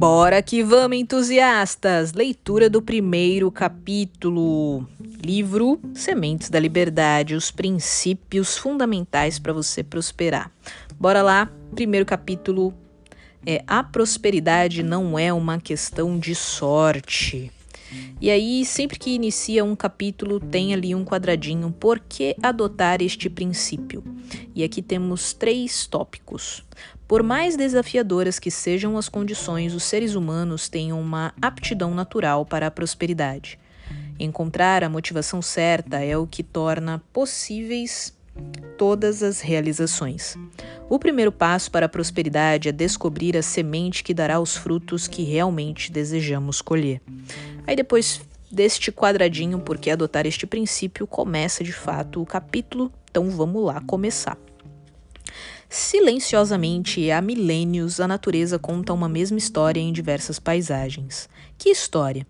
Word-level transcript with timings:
Bora 0.00 0.40
que 0.40 0.62
vamos, 0.62 0.96
entusiastas! 0.96 2.14
Leitura 2.14 2.70
do 2.70 2.80
primeiro 2.80 3.50
capítulo. 3.50 4.88
Livro 5.22 5.78
Sementes 5.92 6.48
da 6.48 6.58
Liberdade, 6.58 7.34
os 7.34 7.50
princípios 7.50 8.56
fundamentais 8.56 9.38
para 9.38 9.52
você 9.52 9.84
prosperar. 9.84 10.50
Bora 10.98 11.20
lá, 11.20 11.52
primeiro 11.74 12.06
capítulo 12.06 12.72
é 13.44 13.62
A 13.66 13.84
prosperidade 13.84 14.82
não 14.82 15.18
é 15.18 15.30
uma 15.34 15.60
questão 15.60 16.18
de 16.18 16.34
sorte. 16.34 17.52
E 18.20 18.30
aí, 18.30 18.64
sempre 18.64 18.98
que 18.98 19.10
inicia 19.10 19.64
um 19.64 19.74
capítulo, 19.74 20.38
tem 20.38 20.74
ali 20.74 20.94
um 20.94 21.04
quadradinho 21.04 21.70
por 21.72 21.98
que 21.98 22.36
adotar 22.42 23.00
este 23.02 23.30
princípio. 23.30 24.04
E 24.54 24.62
aqui 24.62 24.82
temos 24.82 25.32
três 25.32 25.86
tópicos. 25.86 26.64
Por 27.08 27.22
mais 27.22 27.56
desafiadoras 27.56 28.38
que 28.38 28.50
sejam 28.50 28.96
as 28.96 29.08
condições, 29.08 29.74
os 29.74 29.82
seres 29.82 30.14
humanos 30.14 30.68
têm 30.68 30.92
uma 30.92 31.34
aptidão 31.40 31.94
natural 31.94 32.46
para 32.46 32.68
a 32.68 32.70
prosperidade. 32.70 33.58
Encontrar 34.18 34.84
a 34.84 34.88
motivação 34.88 35.40
certa 35.40 35.98
é 35.98 36.16
o 36.16 36.26
que 36.26 36.42
torna 36.42 37.02
possíveis 37.12 38.14
todas 38.78 39.22
as 39.22 39.40
realizações. 39.40 40.36
O 40.88 40.98
primeiro 40.98 41.30
passo 41.30 41.70
para 41.70 41.86
a 41.86 41.88
prosperidade 41.88 42.68
é 42.68 42.72
descobrir 42.72 43.36
a 43.36 43.42
semente 43.42 44.02
que 44.02 44.14
dará 44.14 44.40
os 44.40 44.56
frutos 44.56 45.06
que 45.06 45.22
realmente 45.22 45.92
desejamos 45.92 46.62
colher. 46.62 47.00
Aí 47.66 47.76
depois 47.76 48.22
deste 48.50 48.90
quadradinho, 48.90 49.60
por 49.60 49.78
que 49.78 49.90
adotar 49.90 50.26
este 50.26 50.46
princípio, 50.46 51.06
começa 51.06 51.62
de 51.62 51.72
fato 51.72 52.20
o 52.20 52.26
capítulo. 52.26 52.90
Então 53.10 53.30
vamos 53.30 53.62
lá 53.64 53.80
começar. 53.82 54.36
Silenciosamente, 55.68 57.10
há 57.12 57.22
milênios, 57.22 58.00
a 58.00 58.08
natureza 58.08 58.58
conta 58.58 58.92
uma 58.92 59.08
mesma 59.08 59.38
história 59.38 59.78
em 59.78 59.92
diversas 59.92 60.40
paisagens. 60.40 61.28
Que 61.56 61.70
história? 61.70 62.26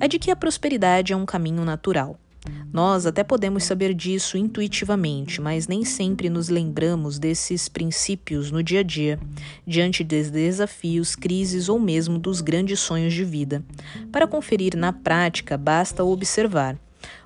A 0.00 0.06
de 0.06 0.18
que 0.18 0.30
a 0.30 0.36
prosperidade 0.36 1.12
é 1.12 1.16
um 1.16 1.26
caminho 1.26 1.64
natural. 1.64 2.18
Nós 2.72 3.06
até 3.06 3.24
podemos 3.24 3.64
saber 3.64 3.94
disso 3.94 4.36
intuitivamente, 4.36 5.40
mas 5.40 5.66
nem 5.66 5.84
sempre 5.84 6.28
nos 6.28 6.48
lembramos 6.48 7.18
desses 7.18 7.68
princípios 7.68 8.50
no 8.50 8.62
dia 8.62 8.80
a 8.80 8.82
dia, 8.82 9.18
diante 9.66 10.04
dos 10.04 10.30
desafios, 10.30 11.16
crises 11.16 11.68
ou 11.68 11.78
mesmo 11.78 12.18
dos 12.18 12.40
grandes 12.40 12.80
sonhos 12.80 13.14
de 13.14 13.24
vida. 13.24 13.64
Para 14.12 14.26
conferir 14.26 14.76
na 14.76 14.92
prática, 14.92 15.56
basta 15.56 16.04
observar. 16.04 16.78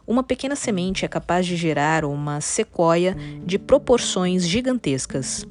Uma 0.07 0.23
pequena 0.23 0.57
semente 0.57 1.05
é 1.05 1.09
capaz 1.09 1.47
de 1.47 1.57
gerar 1.57 2.05
uma 2.05 2.41
sequoia 2.41 3.17
de 3.45 3.59
proporções 3.59 4.47
gigantescas. 4.47 5.47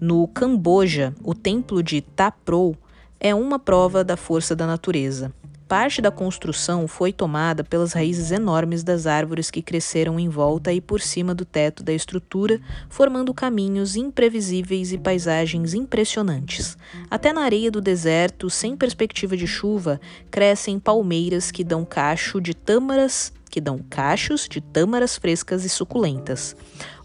No 0.00 0.28
Camboja, 0.28 1.14
o 1.22 1.34
templo 1.34 1.82
de 1.82 2.00
Ta 2.00 2.30
Proh 2.30 2.74
é 3.18 3.34
uma 3.34 3.58
prova 3.58 4.04
da 4.04 4.16
força 4.16 4.54
da 4.54 4.66
natureza. 4.66 5.32
Parte 5.68 6.00
da 6.00 6.10
construção 6.10 6.88
foi 6.88 7.12
tomada 7.12 7.62
pelas 7.62 7.92
raízes 7.92 8.30
enormes 8.30 8.82
das 8.82 9.06
árvores 9.06 9.50
que 9.50 9.60
cresceram 9.60 10.18
em 10.18 10.26
volta 10.26 10.72
e 10.72 10.80
por 10.80 10.98
cima 10.98 11.34
do 11.34 11.44
teto 11.44 11.82
da 11.82 11.92
estrutura, 11.92 12.58
formando 12.88 13.34
caminhos 13.34 13.94
imprevisíveis 13.94 14.94
e 14.94 14.98
paisagens 14.98 15.74
impressionantes. 15.74 16.74
Até 17.10 17.34
na 17.34 17.42
areia 17.42 17.70
do 17.70 17.82
deserto, 17.82 18.48
sem 18.48 18.74
perspectiva 18.74 19.36
de 19.36 19.46
chuva, 19.46 20.00
crescem 20.30 20.80
palmeiras 20.80 21.50
que 21.50 21.62
dão 21.62 21.84
cacho 21.84 22.40
de 22.40 22.54
tâmaras 22.54 23.30
que 23.50 23.60
dão 23.60 23.78
cachos 23.90 24.46
de 24.48 24.60
tâmaras 24.60 25.16
frescas 25.16 25.64
e 25.64 25.68
suculentas. 25.68 26.56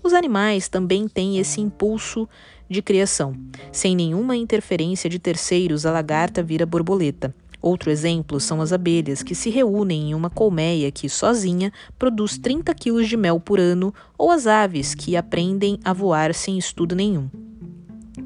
Os 0.01 0.13
animais 0.13 0.69
também 0.69 1.07
têm 1.07 1.37
esse 1.37 1.59
impulso 1.59 2.27
de 2.69 2.81
criação. 2.81 3.33
Sem 3.71 3.95
nenhuma 3.95 4.35
interferência 4.35 5.09
de 5.09 5.19
terceiros, 5.19 5.85
a 5.85 5.91
lagarta 5.91 6.43
vira 6.43 6.65
borboleta. 6.65 7.33
Outro 7.63 7.89
exemplo 7.89 8.41
são 8.41 8.59
as 8.59 8.73
abelhas, 8.73 9.23
que 9.23 9.33
se 9.33 9.49
reúnem 9.49 10.09
em 10.09 10.13
uma 10.13 10.29
colmeia 10.29 10.91
que, 10.91 11.07
sozinha, 11.07 11.71
produz 11.97 12.37
30 12.37 12.73
quilos 12.73 13.07
de 13.07 13.15
mel 13.15 13.39
por 13.39 13.57
ano, 13.57 13.93
ou 14.17 14.31
as 14.31 14.47
aves, 14.47 14.93
que 14.93 15.15
aprendem 15.15 15.79
a 15.81 15.93
voar 15.93 16.33
sem 16.33 16.57
estudo 16.57 16.93
nenhum. 16.93 17.29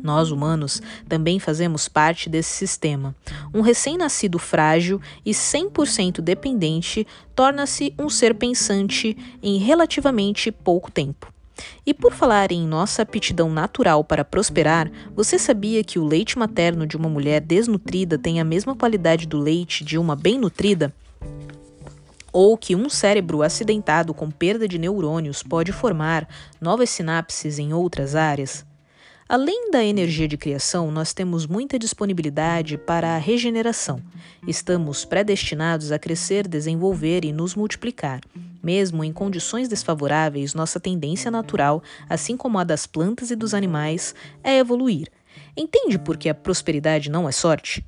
Nós, 0.01 0.31
humanos, 0.31 0.81
também 1.07 1.37
fazemos 1.37 1.87
parte 1.87 2.31
desse 2.31 2.49
sistema. 2.49 3.15
Um 3.53 3.61
recém-nascido 3.61 4.39
frágil 4.39 4.99
e 5.23 5.29
100% 5.33 6.19
dependente 6.19 7.05
torna-se 7.35 7.93
um 7.99 8.09
ser 8.09 8.33
pensante 8.33 9.15
em 9.43 9.59
relativamente 9.59 10.51
pouco 10.51 10.91
tempo. 10.91 11.31
E 11.85 11.93
por 11.93 12.13
falar 12.13 12.51
em 12.51 12.67
nossa 12.67 13.01
aptidão 13.01 13.49
natural 13.49 14.03
para 14.03 14.25
prosperar, 14.25 14.91
você 15.15 15.39
sabia 15.39 15.83
que 15.83 15.99
o 15.99 16.05
leite 16.05 16.37
materno 16.37 16.85
de 16.85 16.97
uma 16.97 17.09
mulher 17.09 17.41
desnutrida 17.41 18.17
tem 18.17 18.39
a 18.39 18.43
mesma 18.43 18.75
qualidade 18.75 19.27
do 19.27 19.37
leite 19.37 19.83
de 19.83 19.97
uma 19.97 20.15
bem 20.15 20.37
nutrida? 20.37 20.93
Ou 22.31 22.57
que 22.57 22.75
um 22.75 22.89
cérebro 22.89 23.41
acidentado 23.41 24.13
com 24.13 24.29
perda 24.29 24.67
de 24.67 24.77
neurônios 24.77 25.41
pode 25.41 25.71
formar 25.71 26.27
novas 26.61 26.89
sinapses 26.89 27.57
em 27.57 27.73
outras 27.73 28.15
áreas? 28.15 28.65
Além 29.29 29.71
da 29.71 29.83
energia 29.83 30.25
de 30.25 30.37
criação, 30.37 30.89
nós 30.89 31.13
temos 31.13 31.45
muita 31.45 31.77
disponibilidade 31.77 32.77
para 32.77 33.15
a 33.15 33.17
regeneração. 33.17 34.01
Estamos 34.47 35.03
predestinados 35.03 35.91
a 35.91 35.99
crescer, 35.99 36.47
desenvolver 36.47 37.25
e 37.25 37.33
nos 37.33 37.53
multiplicar. 37.53 38.21
Mesmo 38.61 39.03
em 39.03 39.13
condições 39.13 39.67
desfavoráveis, 39.67 40.53
nossa 40.53 40.79
tendência 40.79 41.31
natural, 41.31 41.81
assim 42.09 42.35
como 42.35 42.59
a 42.59 42.63
das 42.63 42.85
plantas 42.85 43.31
e 43.31 43.35
dos 43.35 43.53
animais, 43.53 44.13
é 44.43 44.57
evoluir. 44.57 45.09
Entende 45.55 45.97
por 45.97 46.17
que 46.17 46.29
a 46.29 46.35
prosperidade 46.35 47.09
não 47.09 47.27
é 47.27 47.31
sorte? 47.31 47.83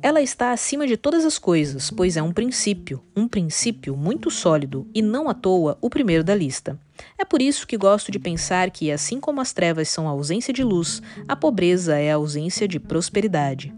Ela 0.00 0.20
está 0.20 0.50
acima 0.50 0.84
de 0.84 0.96
todas 0.96 1.24
as 1.24 1.38
coisas, 1.38 1.88
pois 1.88 2.16
é 2.16 2.22
um 2.22 2.32
princípio, 2.32 3.00
um 3.14 3.28
princípio 3.28 3.96
muito 3.96 4.32
sólido 4.32 4.84
e 4.92 5.00
não 5.00 5.28
à 5.28 5.34
toa 5.34 5.78
o 5.80 5.88
primeiro 5.88 6.24
da 6.24 6.34
lista. 6.34 6.76
É 7.16 7.24
por 7.24 7.40
isso 7.40 7.68
que 7.68 7.76
gosto 7.76 8.10
de 8.10 8.18
pensar 8.18 8.68
que, 8.72 8.90
assim 8.90 9.20
como 9.20 9.40
as 9.40 9.52
trevas 9.52 9.88
são 9.88 10.08
a 10.08 10.10
ausência 10.10 10.52
de 10.52 10.64
luz, 10.64 11.00
a 11.28 11.36
pobreza 11.36 11.96
é 11.96 12.10
a 12.10 12.16
ausência 12.16 12.66
de 12.66 12.80
prosperidade. 12.80 13.72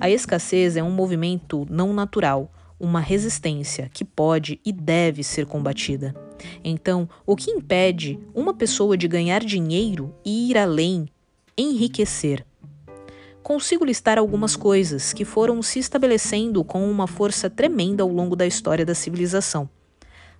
A 0.00 0.08
escassez 0.08 0.78
é 0.78 0.82
um 0.82 0.90
movimento 0.90 1.66
não 1.68 1.92
natural, 1.92 2.50
uma 2.78 3.00
resistência 3.00 3.90
que 3.92 4.04
pode 4.04 4.60
e 4.64 4.72
deve 4.72 5.22
ser 5.22 5.46
combatida. 5.46 6.14
Então, 6.62 7.08
o 7.24 7.34
que 7.34 7.50
impede 7.50 8.18
uma 8.34 8.52
pessoa 8.52 8.96
de 8.96 9.08
ganhar 9.08 9.42
dinheiro 9.42 10.14
e 10.24 10.50
ir 10.50 10.58
além, 10.58 11.08
enriquecer? 11.56 12.44
consigo 13.46 13.84
listar 13.84 14.18
algumas 14.18 14.56
coisas 14.56 15.12
que 15.12 15.24
foram 15.24 15.62
se 15.62 15.78
estabelecendo 15.78 16.64
com 16.64 16.90
uma 16.90 17.06
força 17.06 17.48
tremenda 17.48 18.02
ao 18.02 18.08
longo 18.08 18.34
da 18.34 18.44
história 18.44 18.84
da 18.84 18.92
civilização. 18.92 19.70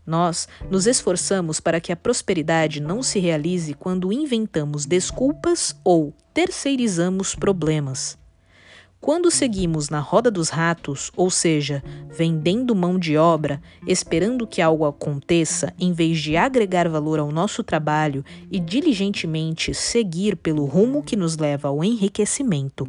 Nós 0.04 0.48
nos 0.68 0.88
esforçamos 0.88 1.60
para 1.60 1.80
que 1.80 1.92
a 1.92 1.96
prosperidade 1.96 2.80
não 2.80 3.04
se 3.04 3.20
realize 3.20 3.74
quando 3.74 4.12
inventamos 4.12 4.86
desculpas 4.86 5.76
ou 5.84 6.12
terceirizamos 6.34 7.36
problemas. 7.36 8.18
Quando 9.06 9.30
seguimos 9.30 9.88
na 9.88 10.00
roda 10.00 10.32
dos 10.32 10.48
ratos, 10.48 11.12
ou 11.16 11.30
seja, 11.30 11.80
vendendo 12.10 12.74
mão 12.74 12.98
de 12.98 13.16
obra, 13.16 13.62
esperando 13.86 14.48
que 14.48 14.60
algo 14.60 14.84
aconteça, 14.84 15.72
em 15.78 15.92
vez 15.92 16.18
de 16.18 16.36
agregar 16.36 16.88
valor 16.88 17.20
ao 17.20 17.30
nosso 17.30 17.62
trabalho 17.62 18.24
e 18.50 18.58
diligentemente 18.58 19.72
seguir 19.72 20.34
pelo 20.34 20.64
rumo 20.64 21.04
que 21.04 21.14
nos 21.14 21.36
leva 21.36 21.68
ao 21.68 21.84
enriquecimento. 21.84 22.84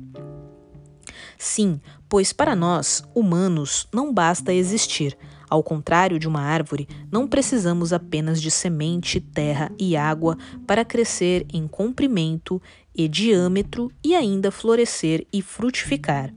Sim, 1.38 1.80
pois 2.10 2.34
para 2.34 2.56
nós, 2.56 3.04
humanos, 3.14 3.88
não 3.94 4.12
basta 4.12 4.52
existir. 4.52 5.16
Ao 5.48 5.64
contrário 5.64 6.20
de 6.20 6.28
uma 6.28 6.42
árvore, 6.42 6.90
não 7.12 7.28
precisamos 7.28 7.94
apenas 7.94 8.42
de 8.42 8.52
semente, 8.52 9.22
terra 9.22 9.72
e 9.80 9.96
água 9.96 10.36
para 10.66 10.84
crescer 10.84 11.46
em 11.54 11.68
comprimento 11.68 12.62
e 12.98 13.08
diâmetro 13.08 13.92
e 14.04 14.16
ainda 14.16 14.50
florescer 14.50 15.28
e 15.32 15.42
frutificar. 15.42 16.34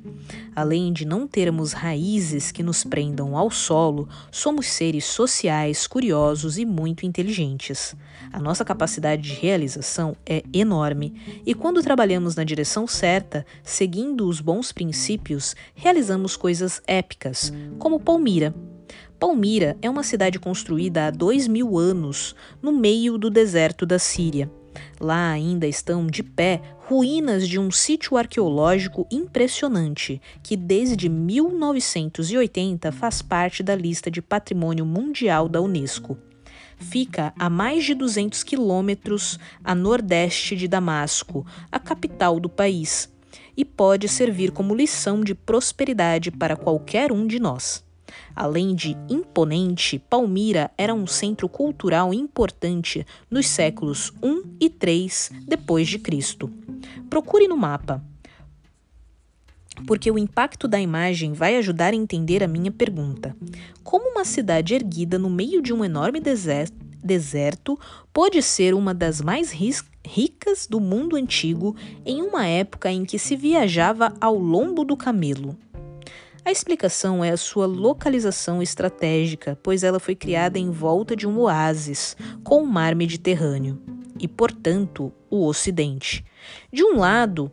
Além 0.54 0.92
de 0.92 1.06
não 1.06 1.26
termos 1.26 1.72
raízes 1.72 2.52
que 2.52 2.62
nos 2.62 2.84
prendam 2.84 3.34
ao 3.36 3.50
solo, 3.50 4.06
somos 4.30 4.66
seres 4.66 5.06
sociais, 5.06 5.86
curiosos 5.86 6.58
e 6.58 6.66
muito 6.66 7.06
inteligentes. 7.06 7.96
A 8.30 8.38
nossa 8.38 8.64
capacidade 8.64 9.22
de 9.22 9.32
realização 9.32 10.14
é 10.26 10.42
enorme 10.52 11.14
e 11.46 11.54
quando 11.54 11.82
trabalhamos 11.82 12.36
na 12.36 12.44
direção 12.44 12.86
certa, 12.86 13.46
seguindo 13.62 14.28
os 14.28 14.40
bons 14.40 14.70
princípios, 14.70 15.56
realizamos 15.74 16.36
coisas 16.36 16.82
épicas, 16.86 17.52
como 17.78 17.98
Palmira. 17.98 18.54
Palmira 19.18 19.76
é 19.80 19.88
uma 19.88 20.02
cidade 20.02 20.38
construída 20.38 21.06
há 21.06 21.10
dois 21.10 21.46
mil 21.46 21.78
anos 21.78 22.34
no 22.60 22.72
meio 22.72 23.16
do 23.16 23.30
deserto 23.30 23.86
da 23.86 23.98
Síria. 23.98 24.50
Lá 25.00 25.30
ainda 25.30 25.66
estão 25.66 26.06
de 26.06 26.22
pé 26.22 26.60
ruínas 26.86 27.48
de 27.48 27.58
um 27.58 27.70
sítio 27.70 28.16
arqueológico 28.16 29.06
impressionante, 29.10 30.20
que 30.42 30.56
desde 30.56 31.08
1980 31.08 32.92
faz 32.92 33.22
parte 33.22 33.62
da 33.62 33.74
lista 33.74 34.10
de 34.10 34.20
Patrimônio 34.20 34.84
Mundial 34.84 35.48
da 35.48 35.60
Unesco. 35.60 36.18
Fica 36.78 37.32
a 37.38 37.50
mais 37.50 37.84
de 37.84 37.94
200 37.94 38.42
quilômetros 38.42 39.38
a 39.62 39.74
nordeste 39.74 40.56
de 40.56 40.66
Damasco, 40.66 41.46
a 41.70 41.78
capital 41.78 42.40
do 42.40 42.48
país. 42.48 43.08
e 43.56 43.64
pode 43.64 44.08
servir 44.08 44.52
como 44.52 44.74
lição 44.74 45.22
de 45.22 45.34
prosperidade 45.34 46.30
para 46.30 46.56
qualquer 46.56 47.12
um 47.12 47.26
de 47.26 47.38
nós. 47.38 47.84
Além 48.40 48.74
de 48.74 48.96
imponente, 49.06 49.98
Palmira 49.98 50.70
era 50.78 50.94
um 50.94 51.06
centro 51.06 51.46
cultural 51.46 52.14
importante 52.14 53.06
nos 53.30 53.46
séculos 53.46 54.14
I 54.22 54.42
e 54.58 54.74
III 54.82 55.10
depois 55.46 55.86
de 55.86 55.98
Cristo. 55.98 56.50
Procure 57.10 57.46
no 57.46 57.54
mapa, 57.54 58.02
porque 59.86 60.10
o 60.10 60.18
impacto 60.18 60.66
da 60.66 60.80
imagem 60.80 61.34
vai 61.34 61.58
ajudar 61.58 61.92
a 61.92 61.96
entender 61.96 62.42
a 62.42 62.48
minha 62.48 62.70
pergunta. 62.70 63.36
Como 63.84 64.10
uma 64.10 64.24
cidade 64.24 64.72
erguida 64.72 65.18
no 65.18 65.28
meio 65.28 65.60
de 65.60 65.74
um 65.74 65.84
enorme 65.84 66.18
deserto 66.18 67.78
pode 68.10 68.40
ser 68.40 68.72
uma 68.72 68.94
das 68.94 69.20
mais 69.20 69.52
ricas 70.02 70.66
do 70.66 70.80
mundo 70.80 71.14
antigo 71.14 71.76
em 72.06 72.22
uma 72.22 72.46
época 72.46 72.90
em 72.90 73.04
que 73.04 73.18
se 73.18 73.36
viajava 73.36 74.14
ao 74.18 74.38
lombo 74.38 74.82
do 74.82 74.96
camelo? 74.96 75.58
A 76.50 76.52
explicação 76.52 77.24
é 77.24 77.30
a 77.30 77.36
sua 77.36 77.64
localização 77.64 78.60
estratégica, 78.60 79.56
pois 79.62 79.84
ela 79.84 80.00
foi 80.00 80.16
criada 80.16 80.58
em 80.58 80.68
volta 80.68 81.14
de 81.14 81.24
um 81.24 81.38
oásis 81.38 82.16
com 82.42 82.64
o 82.64 82.66
mar 82.66 82.92
Mediterrâneo 82.96 83.80
e, 84.18 84.26
portanto, 84.26 85.12
o 85.30 85.46
Ocidente. 85.46 86.24
De 86.72 86.82
um 86.82 86.98
lado, 86.98 87.52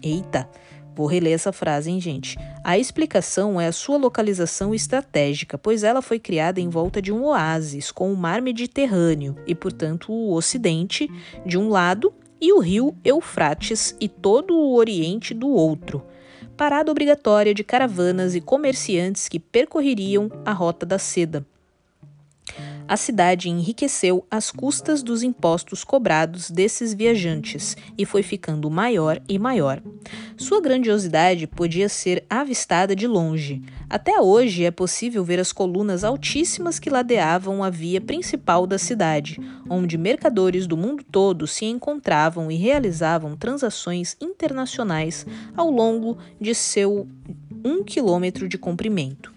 eita, 0.00 0.48
vou 0.94 1.08
reler 1.08 1.32
essa 1.32 1.50
frase, 1.50 1.90
hein, 1.90 2.00
gente? 2.00 2.38
A 2.62 2.78
explicação 2.78 3.60
é 3.60 3.66
a 3.66 3.72
sua 3.72 3.96
localização 3.96 4.72
estratégica, 4.72 5.58
pois 5.58 5.82
ela 5.82 6.00
foi 6.00 6.20
criada 6.20 6.60
em 6.60 6.68
volta 6.68 7.02
de 7.02 7.10
um 7.10 7.24
oásis 7.24 7.90
com 7.90 8.12
o 8.12 8.16
mar 8.16 8.40
Mediterrâneo 8.40 9.34
e, 9.48 9.52
portanto, 9.52 10.12
o 10.12 10.32
Ocidente 10.32 11.10
de 11.44 11.58
um 11.58 11.70
lado 11.70 12.14
e 12.40 12.52
o 12.52 12.60
rio 12.60 12.94
Eufrates 13.04 13.96
e 14.00 14.08
todo 14.08 14.54
o 14.54 14.76
Oriente 14.76 15.34
do 15.34 15.48
outro 15.48 16.04
parada 16.56 16.90
obrigatória 16.90 17.54
de 17.54 17.64
caravanas 17.64 18.34
e 18.34 18.40
comerciantes 18.40 19.28
que 19.28 19.38
percorreriam 19.38 20.28
a 20.44 20.52
Rota 20.52 20.86
da 20.86 20.98
Seda. 20.98 21.46
A 22.88 22.96
cidade 22.96 23.48
enriqueceu 23.48 24.26
às 24.30 24.50
custas 24.50 25.02
dos 25.02 25.22
impostos 25.22 25.84
cobrados 25.84 26.50
desses 26.50 26.92
viajantes 26.92 27.76
e 27.96 28.04
foi 28.04 28.22
ficando 28.22 28.70
maior 28.70 29.20
e 29.28 29.38
maior. 29.38 29.80
Sua 30.36 30.60
grandiosidade 30.60 31.46
podia 31.46 31.88
ser 31.88 32.24
avistada 32.28 32.94
de 32.94 33.06
longe. 33.06 33.62
Até 33.88 34.20
hoje 34.20 34.64
é 34.64 34.70
possível 34.70 35.24
ver 35.24 35.38
as 35.38 35.52
colunas 35.52 36.04
altíssimas 36.04 36.78
que 36.78 36.90
ladeavam 36.90 37.62
a 37.62 37.70
via 37.70 38.00
principal 38.00 38.66
da 38.66 38.78
cidade, 38.78 39.40
onde 39.70 39.96
mercadores 39.96 40.66
do 40.66 40.76
mundo 40.76 41.04
todo 41.04 41.46
se 41.46 41.64
encontravam 41.64 42.50
e 42.50 42.56
realizavam 42.56 43.36
transações 43.36 44.16
internacionais 44.20 45.24
ao 45.56 45.70
longo 45.70 46.18
de 46.40 46.54
seu 46.54 47.06
um 47.64 47.84
quilômetro 47.84 48.48
de 48.48 48.58
comprimento. 48.58 49.31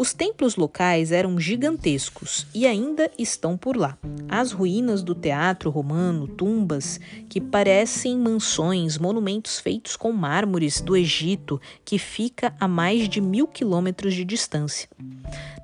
Os 0.00 0.14
templos 0.14 0.56
locais 0.56 1.12
eram 1.12 1.38
gigantescos 1.38 2.46
e 2.54 2.66
ainda 2.66 3.10
estão 3.18 3.54
por 3.54 3.76
lá. 3.76 3.98
As 4.30 4.50
ruínas 4.50 5.02
do 5.02 5.14
teatro 5.14 5.68
romano, 5.68 6.26
tumbas 6.26 6.98
que 7.28 7.38
parecem 7.38 8.16
mansões, 8.16 8.96
monumentos 8.96 9.60
feitos 9.60 9.96
com 9.96 10.10
mármores 10.10 10.80
do 10.80 10.96
Egito, 10.96 11.60
que 11.84 11.98
fica 11.98 12.54
a 12.58 12.66
mais 12.66 13.10
de 13.10 13.20
mil 13.20 13.46
quilômetros 13.46 14.14
de 14.14 14.24
distância. 14.24 14.88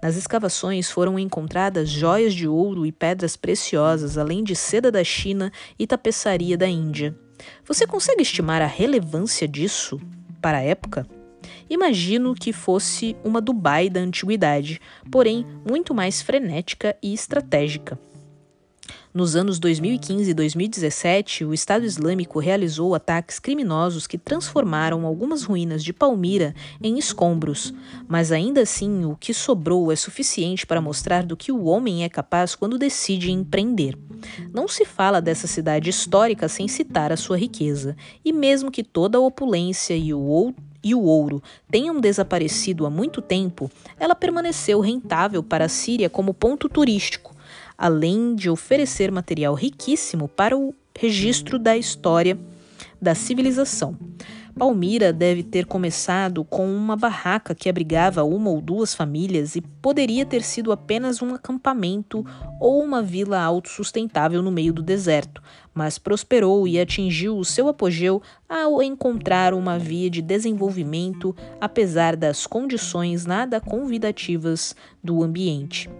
Nas 0.02 0.16
escavações 0.16 0.90
foram 0.90 1.18
encontradas 1.18 1.88
joias 1.88 2.34
de 2.34 2.46
ouro 2.46 2.84
e 2.84 2.92
pedras 2.92 3.38
preciosas, 3.38 4.18
além 4.18 4.44
de 4.44 4.54
seda 4.54 4.92
da 4.92 5.02
China 5.02 5.50
e 5.78 5.86
tapeçaria 5.86 6.58
da 6.58 6.68
Índia. 6.68 7.18
Você 7.64 7.86
consegue 7.86 8.20
estimar 8.20 8.60
a 8.60 8.66
relevância 8.66 9.48
disso 9.48 9.98
para 10.42 10.58
a 10.58 10.62
época? 10.62 11.15
Imagino 11.68 12.34
que 12.34 12.52
fosse 12.52 13.16
uma 13.24 13.40
Dubai 13.40 13.88
da 13.88 14.00
antiguidade, 14.00 14.80
porém 15.10 15.46
muito 15.68 15.94
mais 15.94 16.22
frenética 16.22 16.96
e 17.02 17.12
estratégica. 17.12 17.98
Nos 19.16 19.34
anos 19.34 19.58
2015 19.58 20.30
e 20.30 20.34
2017, 20.34 21.44
o 21.46 21.54
Estado 21.54 21.86
Islâmico 21.86 22.38
realizou 22.38 22.94
ataques 22.94 23.38
criminosos 23.38 24.06
que 24.06 24.18
transformaram 24.18 25.06
algumas 25.06 25.42
ruínas 25.42 25.82
de 25.82 25.90
Palmira 25.90 26.54
em 26.82 26.98
escombros, 26.98 27.72
mas 28.06 28.30
ainda 28.30 28.60
assim 28.60 29.06
o 29.06 29.16
que 29.16 29.32
sobrou 29.32 29.90
é 29.90 29.96
suficiente 29.96 30.66
para 30.66 30.82
mostrar 30.82 31.24
do 31.24 31.34
que 31.34 31.50
o 31.50 31.64
homem 31.64 32.04
é 32.04 32.10
capaz 32.10 32.54
quando 32.54 32.76
decide 32.76 33.32
empreender. 33.32 33.98
Não 34.52 34.68
se 34.68 34.84
fala 34.84 35.22
dessa 35.22 35.46
cidade 35.46 35.88
histórica 35.88 36.46
sem 36.46 36.68
citar 36.68 37.10
a 37.10 37.16
sua 37.16 37.38
riqueza, 37.38 37.96
e 38.22 38.34
mesmo 38.34 38.70
que 38.70 38.84
toda 38.84 39.16
a 39.16 39.22
opulência 39.22 39.96
e 39.96 40.12
o 40.12 40.20
e 40.86 40.94
o 40.94 41.02
ouro 41.02 41.42
tenham 41.68 42.00
desaparecido 42.00 42.86
há 42.86 42.90
muito 42.90 43.20
tempo, 43.20 43.68
ela 43.98 44.14
permaneceu 44.14 44.78
rentável 44.78 45.42
para 45.42 45.64
a 45.64 45.68
Síria 45.68 46.08
como 46.08 46.32
ponto 46.32 46.68
turístico, 46.68 47.34
além 47.76 48.36
de 48.36 48.48
oferecer 48.48 49.10
material 49.10 49.54
riquíssimo 49.54 50.28
para 50.28 50.56
o 50.56 50.72
registro 50.96 51.58
da 51.58 51.76
história 51.76 52.38
da 53.02 53.16
civilização. 53.16 53.96
Palmira 54.56 55.12
deve 55.12 55.42
ter 55.42 55.66
começado 55.66 56.42
com 56.42 56.66
uma 56.74 56.96
barraca 56.96 57.54
que 57.54 57.68
abrigava 57.68 58.24
uma 58.24 58.48
ou 58.48 58.60
duas 58.60 58.94
famílias 58.94 59.54
e 59.54 59.60
poderia 59.60 60.24
ter 60.24 60.42
sido 60.42 60.72
apenas 60.72 61.20
um 61.20 61.34
acampamento 61.34 62.24
ou 62.58 62.82
uma 62.82 63.02
vila 63.02 63.38
autossustentável 63.38 64.40
no 64.40 64.50
meio 64.50 64.72
do 64.72 64.82
deserto, 64.82 65.42
mas 65.76 65.98
prosperou 65.98 66.66
e 66.66 66.80
atingiu 66.80 67.36
o 67.36 67.44
seu 67.44 67.68
apogeu 67.68 68.22
ao 68.48 68.82
encontrar 68.82 69.52
uma 69.52 69.78
via 69.78 70.08
de 70.08 70.22
desenvolvimento 70.22 71.36
apesar 71.60 72.16
das 72.16 72.46
condições 72.46 73.26
nada 73.26 73.60
convidativas 73.60 74.74
do 75.04 75.22
ambiente. 75.22 75.90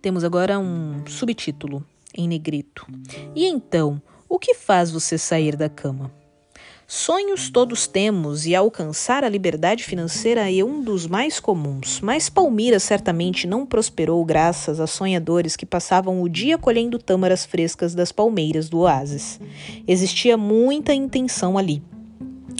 Temos 0.00 0.22
agora 0.22 0.58
um 0.58 1.04
subtítulo 1.06 1.84
em 2.14 2.28
negrito. 2.28 2.86
E 3.34 3.46
então, 3.46 4.00
o 4.28 4.38
que 4.38 4.54
faz 4.54 4.90
você 4.90 5.18
sair 5.18 5.56
da 5.56 5.68
cama? 5.68 6.23
Sonhos 6.96 7.50
todos 7.50 7.88
temos 7.88 8.46
e 8.46 8.54
alcançar 8.54 9.24
a 9.24 9.28
liberdade 9.28 9.82
financeira 9.82 10.48
é 10.48 10.62
um 10.62 10.80
dos 10.80 11.08
mais 11.08 11.40
comuns, 11.40 12.00
mas 12.00 12.28
Palmira 12.28 12.78
certamente 12.78 13.48
não 13.48 13.66
prosperou 13.66 14.24
graças 14.24 14.78
a 14.78 14.86
sonhadores 14.86 15.56
que 15.56 15.66
passavam 15.66 16.22
o 16.22 16.28
dia 16.28 16.56
colhendo 16.56 16.96
tâmaras 16.96 17.44
frescas 17.44 17.96
das 17.96 18.12
palmeiras 18.12 18.68
do 18.68 18.78
oásis. 18.78 19.40
Existia 19.88 20.36
muita 20.36 20.94
intenção 20.94 21.58
ali. 21.58 21.82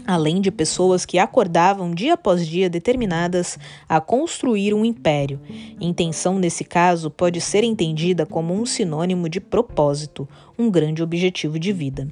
Além 0.05 0.41
de 0.41 0.51
pessoas 0.51 1.07
que 1.07 1.17
acordavam 1.17 1.95
dia 1.95 2.15
após 2.15 2.45
dia 2.45 2.69
determinadas 2.69 3.57
a 3.89 4.01
construir 4.01 4.75
um 4.75 4.85
império. 4.85 5.41
Intenção, 5.81 6.41
nesse 6.41 6.65
caso, 6.65 7.09
pode 7.09 7.41
ser 7.41 7.63
entendida 7.63 8.27
como 8.27 8.53
um 8.53 8.67
sinônimo 8.67 9.29
de 9.29 9.41
propósito, 9.41 10.29
um 10.59 10.69
grande 10.69 11.05
objetivo 11.05 11.57
de 11.57 11.73
vida 11.73 12.09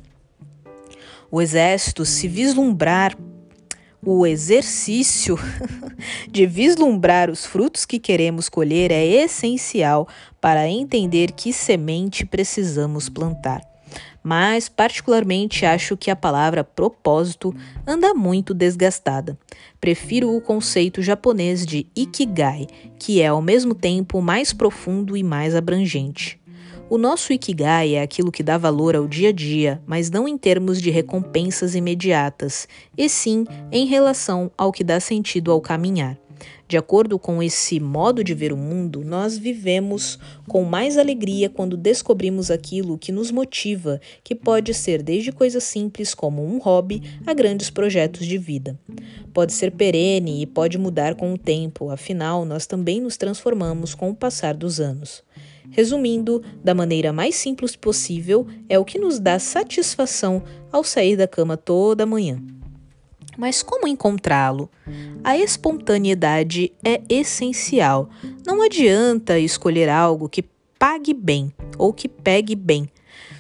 o 1.32 1.40
exército 1.40 2.04
se 2.04 2.28
vislumbrar 2.28 3.16
o 4.04 4.26
exercício 4.26 5.38
de 6.30 6.44
vislumbrar 6.44 7.30
os 7.30 7.46
frutos 7.46 7.86
que 7.86 7.98
queremos 7.98 8.50
colher 8.50 8.90
é 8.90 9.02
essencial 9.02 10.06
para 10.40 10.68
entender 10.68 11.32
que 11.32 11.50
semente 11.50 12.26
precisamos 12.26 13.08
plantar. 13.08 13.62
Mas, 14.22 14.68
particularmente, 14.68 15.64
acho 15.64 15.96
que 15.96 16.10
a 16.10 16.16
palavra 16.16 16.62
propósito 16.62 17.54
anda 17.86 18.12
muito 18.12 18.52
desgastada. 18.52 19.38
Prefiro 19.80 20.36
o 20.36 20.40
conceito 20.40 21.00
japonês 21.00 21.64
de 21.64 21.86
ikigai, 21.96 22.66
que 22.98 23.22
é 23.22 23.28
ao 23.28 23.40
mesmo 23.40 23.74
tempo 23.74 24.20
mais 24.20 24.52
profundo 24.52 25.16
e 25.16 25.22
mais 25.22 25.54
abrangente. 25.54 26.41
O 26.92 26.98
nosso 26.98 27.32
Ikigai 27.32 27.94
é 27.94 28.02
aquilo 28.02 28.30
que 28.30 28.42
dá 28.42 28.58
valor 28.58 28.94
ao 28.94 29.08
dia 29.08 29.30
a 29.30 29.32
dia, 29.32 29.80
mas 29.86 30.10
não 30.10 30.28
em 30.28 30.36
termos 30.36 30.78
de 30.78 30.90
recompensas 30.90 31.74
imediatas, 31.74 32.68
e 32.98 33.08
sim 33.08 33.46
em 33.70 33.86
relação 33.86 34.50
ao 34.58 34.70
que 34.70 34.84
dá 34.84 35.00
sentido 35.00 35.50
ao 35.50 35.58
caminhar. 35.58 36.18
De 36.68 36.76
acordo 36.76 37.18
com 37.18 37.42
esse 37.42 37.80
modo 37.80 38.22
de 38.22 38.34
ver 38.34 38.52
o 38.52 38.58
mundo, 38.58 39.02
nós 39.02 39.38
vivemos 39.38 40.18
com 40.46 40.64
mais 40.64 40.98
alegria 40.98 41.48
quando 41.48 41.78
descobrimos 41.78 42.50
aquilo 42.50 42.98
que 42.98 43.10
nos 43.10 43.30
motiva, 43.30 43.98
que 44.22 44.34
pode 44.34 44.74
ser 44.74 45.02
desde 45.02 45.32
coisas 45.32 45.64
simples 45.64 46.12
como 46.12 46.44
um 46.44 46.58
hobby 46.58 47.02
a 47.26 47.32
grandes 47.32 47.70
projetos 47.70 48.26
de 48.26 48.36
vida. 48.36 48.78
Pode 49.32 49.54
ser 49.54 49.70
perene 49.70 50.42
e 50.42 50.46
pode 50.46 50.76
mudar 50.76 51.14
com 51.14 51.32
o 51.32 51.38
tempo, 51.38 51.88
afinal, 51.88 52.44
nós 52.44 52.66
também 52.66 53.00
nos 53.00 53.16
transformamos 53.16 53.94
com 53.94 54.10
o 54.10 54.14
passar 54.14 54.54
dos 54.54 54.78
anos. 54.78 55.22
Resumindo, 55.70 56.42
da 56.62 56.74
maneira 56.74 57.12
mais 57.12 57.34
simples 57.34 57.76
possível, 57.76 58.46
é 58.68 58.78
o 58.78 58.84
que 58.84 58.98
nos 58.98 59.18
dá 59.18 59.38
satisfação 59.38 60.42
ao 60.70 60.84
sair 60.84 61.16
da 61.16 61.26
cama 61.26 61.56
toda 61.56 62.06
manhã. 62.06 62.42
Mas 63.36 63.62
como 63.62 63.88
encontrá-lo? 63.88 64.68
A 65.24 65.36
espontaneidade 65.36 66.72
é 66.84 67.00
essencial. 67.08 68.10
Não 68.46 68.62
adianta 68.62 69.38
escolher 69.38 69.88
algo 69.88 70.28
que 70.28 70.44
pague 70.78 71.14
bem 71.14 71.52
ou 71.78 71.92
que 71.92 72.08
pegue 72.08 72.54
bem. 72.54 72.88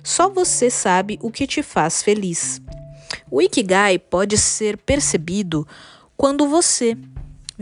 Só 0.02 0.28
você 0.30 0.70
sabe 0.70 1.18
o 1.22 1.30
que 1.30 1.46
te 1.46 1.62
faz 1.62 2.02
feliz. 2.02 2.60
O 3.30 3.42
Ikigai 3.42 3.98
pode 3.98 4.38
ser 4.38 4.76
percebido 4.78 5.66
quando 6.16 6.48
você 6.48 6.96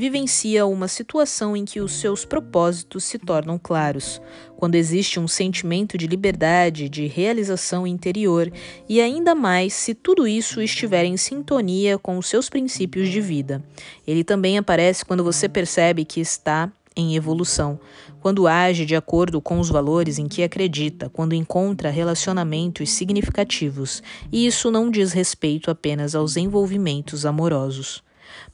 vivencia 0.01 0.65
uma 0.65 0.89
situação 0.89 1.55
em 1.55 1.67
que 1.67 1.79
os 1.79 1.93
seus 1.93 2.25
propósitos 2.25 3.05
se 3.05 3.19
tornam 3.19 3.59
claros, 3.63 4.19
quando 4.57 4.75
existe 4.75 5.21
um 5.21 5.29
sentimento 5.29 5.99
de 5.99 6.07
liberdade, 6.07 6.89
de 6.89 7.07
realização 7.07 7.87
interior 7.87 8.51
e 8.89 8.99
ainda 8.99 9.35
mais 9.35 9.75
se 9.75 9.93
tudo 9.95 10.27
isso 10.27 10.63
estiver 10.63 11.05
em 11.05 11.19
sintonia 11.19 11.99
com 11.99 12.17
os 12.17 12.27
seus 12.27 12.49
princípios 12.49 13.11
de 13.11 13.21
vida. 13.21 13.63
Ele 14.07 14.25
também 14.25 14.57
aparece 14.57 15.05
quando 15.05 15.23
você 15.23 15.51
percebe 15.51 16.07
que 16.07 16.19
está 16.19 16.73
em 16.97 17.15
evolução, 17.15 17.79
quando 18.23 18.49
age 18.49 18.87
de 18.87 18.97
acordo 18.97 19.39
com 19.39 19.61
os 19.61 19.69
valores 19.69 20.19
em 20.19 20.29
que 20.29 20.43
acredita, 20.43 21.11
quando 21.11 21.35
encontra 21.35 21.91
relacionamentos 21.91 22.89
significativos, 22.89 24.03
e 24.33 24.47
isso 24.47 24.71
não 24.71 24.91
diz 24.91 25.13
respeito 25.13 25.71
apenas 25.71 26.15
aos 26.15 26.39
envolvimentos 26.39 27.27
amorosos. 27.27 28.03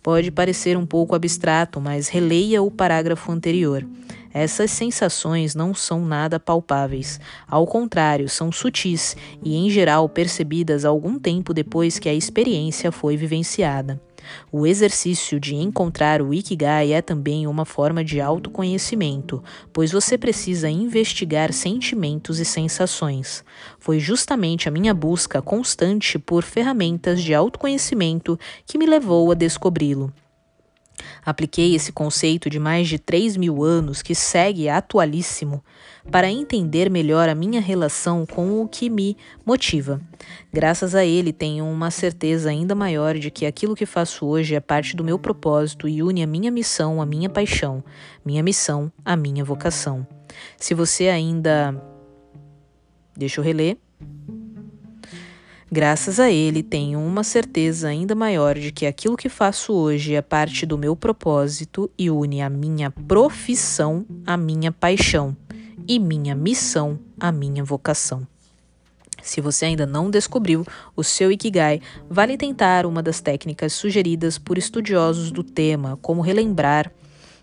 Pode 0.02 0.30
parecer 0.30 0.76
um 0.76 0.87
pouco 0.87 1.14
abstrato, 1.14 1.80
mas 1.80 2.09
releia 2.09 2.62
o 2.62 2.71
parágrafo 2.71 3.33
anterior. 3.33 3.87
Essas 4.33 4.71
sensações 4.71 5.54
não 5.54 5.75
são 5.75 6.04
nada 6.04 6.38
palpáveis. 6.38 7.18
Ao 7.49 7.66
contrário, 7.66 8.28
são 8.28 8.52
sutis 8.52 9.16
e, 9.42 9.56
em 9.56 9.71
geral, 9.71 10.09
percebidas 10.09 10.85
algum 10.85 11.18
tempo 11.18 11.54
depois 11.54 11.99
que 11.99 12.09
a 12.09 12.14
experiência 12.14 12.92
foi 12.92 13.16
vivenciada. 13.16 14.00
O 14.50 14.66
exercício 14.66 15.38
de 15.40 15.54
encontrar 15.54 16.21
o 16.21 16.33
Ikigai 16.33 16.92
é 16.92 17.02
também 17.02 17.47
uma 17.47 17.64
forma 17.64 18.04
de 18.04 18.21
autoconhecimento, 18.21 19.42
pois 19.73 19.92
você 19.92 20.18
precisa 20.18 20.68
investigar 20.68 21.52
sentimentos 21.52 22.38
e 22.38 22.45
sensações. 22.45 23.45
Foi 23.78 23.99
justamente 23.99 24.68
a 24.68 24.73
minha 24.73 24.95
busca 24.95 25.40
constante 25.40 26.18
por 26.18 26.42
ferramentas 26.42 27.23
de 27.23 27.35
autoconhecimento 27.35 28.38
que 28.66 28.78
me 28.78 28.87
levou 28.87 29.30
a 29.30 29.35
descobri-lo. 29.35 30.12
Apliquei 31.26 31.75
esse 31.75 31.90
conceito 31.90 32.49
de 32.49 32.61
mais 32.61 32.87
de 32.87 33.00
3 33.00 33.37
mil 33.37 33.64
anos, 33.64 34.00
que 34.00 34.14
segue 34.14 34.68
atualíssimo, 34.68 35.61
para 36.09 36.30
entender 36.30 36.88
melhor 36.88 37.28
a 37.28 37.35
minha 37.35 37.61
relação 37.61 38.25
com 38.25 38.62
o 38.62 38.68
que 38.68 38.88
me 38.88 39.16
motiva. 39.45 40.00
Graças 40.52 40.95
a 40.95 41.04
ele, 41.04 41.33
tenho 41.33 41.64
uma 41.64 41.90
certeza 41.90 42.49
ainda 42.49 42.76
maior 42.76 43.18
de 43.18 43.28
que 43.28 43.45
aquilo 43.45 43.75
que 43.75 43.85
faço 43.85 44.25
hoje 44.25 44.54
é 44.54 44.61
parte 44.61 44.95
do 44.95 45.02
meu 45.02 45.18
propósito 45.18 45.88
e 45.88 46.00
une 46.00 46.23
a 46.23 46.28
minha 46.28 46.50
missão 46.52 47.02
à 47.02 47.06
minha 47.06 47.28
paixão, 47.28 47.83
minha 48.25 48.42
missão 48.42 48.92
à 49.04 49.16
minha 49.16 49.45
vocação. 49.45 50.06
Se 50.56 50.75
você 50.75 51.09
ainda. 51.09 51.75
Deixa 53.16 53.40
eu 53.40 53.45
reler. 53.45 53.78
Graças 55.70 56.20
a 56.20 56.30
ele, 56.30 56.62
tenho 56.62 57.00
uma 57.00 57.25
certeza 57.25 57.88
ainda 57.88 58.14
maior 58.14 58.56
de 58.56 58.70
que 58.70 58.87
aquilo 58.87 59.16
que 59.16 59.28
faço 59.28 59.73
hoje 59.73 60.14
é 60.14 60.23
parte 60.23 60.64
do 60.64 60.78
meu 60.78 60.94
propósito 60.94 61.90
e 61.99 62.08
une 62.08 62.40
a 62.40 62.49
minha 62.49 62.88
profissão 62.88 64.06
à 64.25 64.37
minha 64.37 64.70
paixão 64.70 65.37
e 65.88 65.99
minha 65.99 66.37
missão 66.37 67.00
à 67.18 67.32
minha 67.32 67.64
vocação. 67.64 68.25
Se 69.20 69.40
você 69.40 69.64
ainda 69.64 69.85
não 69.85 70.08
descobriu 70.08 70.64
o 70.94 71.02
seu 71.02 71.32
Ikigai, 71.32 71.80
vale 72.08 72.37
tentar 72.37 72.87
uma 72.87 73.02
das 73.02 73.20
técnicas 73.20 73.73
sugeridas 73.73 74.38
por 74.38 74.56
estudiosos 74.56 75.32
do 75.32 75.42
tema, 75.42 75.99
como 76.00 76.23
relembrar 76.23 76.92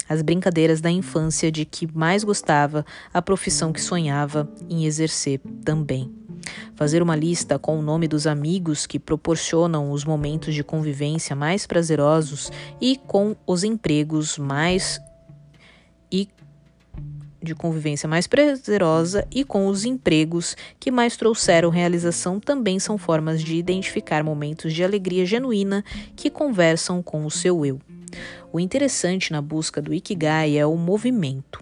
as 0.08 0.22
brincadeiras 0.22 0.82
da 0.82 0.90
infância 0.90 1.52
de 1.52 1.66
que 1.66 1.88
mais 1.96 2.24
gostava, 2.24 2.86
a 3.14 3.22
profissão 3.22 3.72
que 3.72 3.82
sonhava 3.82 4.50
em 4.70 4.86
exercer 4.86 5.40
também. 5.64 6.12
Fazer 6.76 7.02
uma 7.02 7.16
lista 7.16 7.58
com 7.58 7.80
o 7.80 7.82
nome 7.82 8.08
dos 8.08 8.28
amigos 8.28 8.86
que 8.86 9.00
proporcionam 9.00 9.92
os 9.92 10.04
momentos 10.04 10.54
de 10.54 10.64
convivência 10.64 11.36
mais 11.36 11.66
prazerosos 11.66 12.52
e 12.82 12.98
com 12.98 13.36
os 13.48 13.64
empregos 13.64 14.38
mais 14.38 15.00
e 16.12 16.28
de 17.42 17.54
convivência 17.54 18.08
mais 18.08 18.26
prazerosa 18.26 19.28
e 19.30 19.44
com 19.44 19.68
os 19.68 19.84
empregos 19.84 20.56
que 20.80 20.90
mais 20.90 21.18
trouxeram 21.18 21.70
realização 21.70 22.40
também 22.40 22.80
são 22.80 22.98
formas 22.98 23.42
de 23.42 23.56
identificar 23.56 24.24
momentos 24.24 24.74
de 24.74 24.84
alegria 24.84 25.26
genuína 25.26 25.84
que 26.16 26.30
conversam 26.30 27.04
com 27.04 27.26
o 27.26 27.32
seu 27.32 27.66
eu. 27.66 27.82
O 28.56 28.60
interessante 28.60 29.32
na 29.32 29.42
busca 29.42 29.82
do 29.82 29.92
Ikigai 29.92 30.60
é 30.60 30.64
o 30.64 30.78
movimento. 30.78 31.60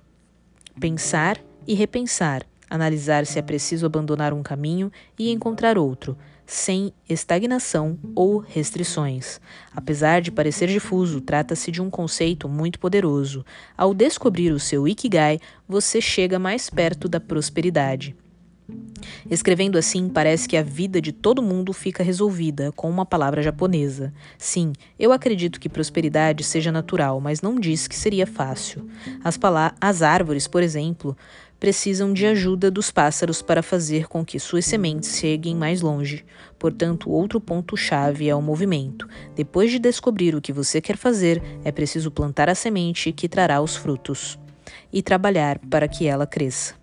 Pensar 0.77 1.39
e 1.65 1.73
repensar, 1.73 2.45
analisar 2.69 3.25
se 3.25 3.39
é 3.39 3.41
preciso 3.41 3.85
abandonar 3.85 4.33
um 4.33 4.43
caminho 4.43 4.91
e 5.17 5.31
encontrar 5.31 5.77
outro, 5.77 6.17
sem 6.45 6.93
estagnação 7.07 7.97
ou 8.13 8.39
restrições. 8.39 9.39
Apesar 9.73 10.21
de 10.21 10.33
parecer 10.33 10.67
difuso, 10.67 11.21
trata-se 11.21 11.71
de 11.71 11.81
um 11.81 11.89
conceito 11.89 12.49
muito 12.49 12.77
poderoso. 12.77 13.45
Ao 13.77 13.93
descobrir 13.93 14.51
o 14.51 14.59
seu 14.59 14.85
Ikigai, 14.85 15.39
você 15.65 16.01
chega 16.01 16.37
mais 16.37 16.69
perto 16.69 17.07
da 17.07 17.21
prosperidade. 17.21 18.17
Escrevendo 19.29 19.77
assim, 19.77 20.09
parece 20.09 20.47
que 20.47 20.57
a 20.57 20.63
vida 20.63 21.01
de 21.01 21.11
todo 21.11 21.41
mundo 21.41 21.73
fica 21.73 22.03
resolvida 22.03 22.71
com 22.71 22.89
uma 22.89 23.05
palavra 23.05 23.41
japonesa. 23.41 24.13
Sim, 24.37 24.73
eu 24.99 25.11
acredito 25.11 25.59
que 25.59 25.69
prosperidade 25.69 26.43
seja 26.43 26.71
natural, 26.71 27.19
mas 27.19 27.41
não 27.41 27.55
diz 27.55 27.87
que 27.87 27.95
seria 27.95 28.27
fácil. 28.27 28.87
As, 29.23 29.39
as 29.79 30.01
árvores, 30.01 30.47
por 30.47 30.63
exemplo, 30.63 31.15
precisam 31.59 32.11
de 32.11 32.25
ajuda 32.25 32.71
dos 32.71 32.89
pássaros 32.89 33.41
para 33.41 33.61
fazer 33.61 34.07
com 34.07 34.25
que 34.25 34.39
suas 34.39 34.65
sementes 34.65 35.19
cheguem 35.19 35.55
mais 35.55 35.81
longe. 35.81 36.25
Portanto, 36.57 37.09
outro 37.09 37.39
ponto-chave 37.39 38.27
é 38.27 38.35
o 38.35 38.41
movimento. 38.41 39.07
Depois 39.35 39.69
de 39.69 39.77
descobrir 39.77 40.35
o 40.35 40.41
que 40.41 40.51
você 40.51 40.81
quer 40.81 40.97
fazer, 40.97 41.41
é 41.63 41.71
preciso 41.71 42.09
plantar 42.09 42.49
a 42.49 42.55
semente 42.55 43.11
que 43.11 43.29
trará 43.29 43.61
os 43.61 43.75
frutos 43.75 44.39
e 44.91 45.03
trabalhar 45.03 45.59
para 45.69 45.87
que 45.87 46.07
ela 46.07 46.25
cresça. 46.25 46.80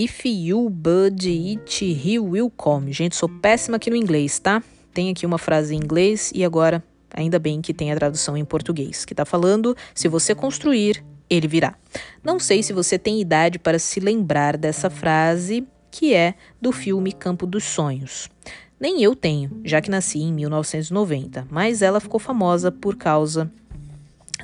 If 0.00 0.24
you 0.26 0.70
bud 0.70 1.26
it, 1.26 1.84
he 1.84 2.20
will 2.20 2.52
come. 2.56 2.92
Gente, 2.92 3.16
sou 3.16 3.28
péssima 3.28 3.78
aqui 3.78 3.90
no 3.90 3.96
inglês, 3.96 4.38
tá? 4.38 4.62
Tem 4.94 5.10
aqui 5.10 5.26
uma 5.26 5.38
frase 5.38 5.74
em 5.74 5.78
inglês 5.78 6.30
e 6.32 6.44
agora, 6.44 6.84
ainda 7.12 7.36
bem 7.36 7.60
que 7.60 7.74
tem 7.74 7.90
a 7.90 7.96
tradução 7.96 8.36
em 8.36 8.44
português, 8.44 9.04
que 9.04 9.12
tá 9.12 9.24
falando: 9.24 9.76
se 9.92 10.06
você 10.06 10.36
construir, 10.36 11.04
ele 11.28 11.48
virá. 11.48 11.74
Não 12.22 12.38
sei 12.38 12.62
se 12.62 12.72
você 12.72 12.96
tem 12.96 13.20
idade 13.20 13.58
para 13.58 13.76
se 13.80 13.98
lembrar 13.98 14.56
dessa 14.56 14.88
frase, 14.88 15.66
que 15.90 16.14
é 16.14 16.34
do 16.62 16.70
filme 16.70 17.10
Campo 17.10 17.44
dos 17.44 17.64
Sonhos. 17.64 18.30
Nem 18.78 19.02
eu 19.02 19.16
tenho, 19.16 19.60
já 19.64 19.80
que 19.80 19.90
nasci 19.90 20.20
em 20.20 20.32
1990, 20.32 21.48
mas 21.50 21.82
ela 21.82 21.98
ficou 21.98 22.20
famosa 22.20 22.70
por 22.70 22.94
causa 22.94 23.50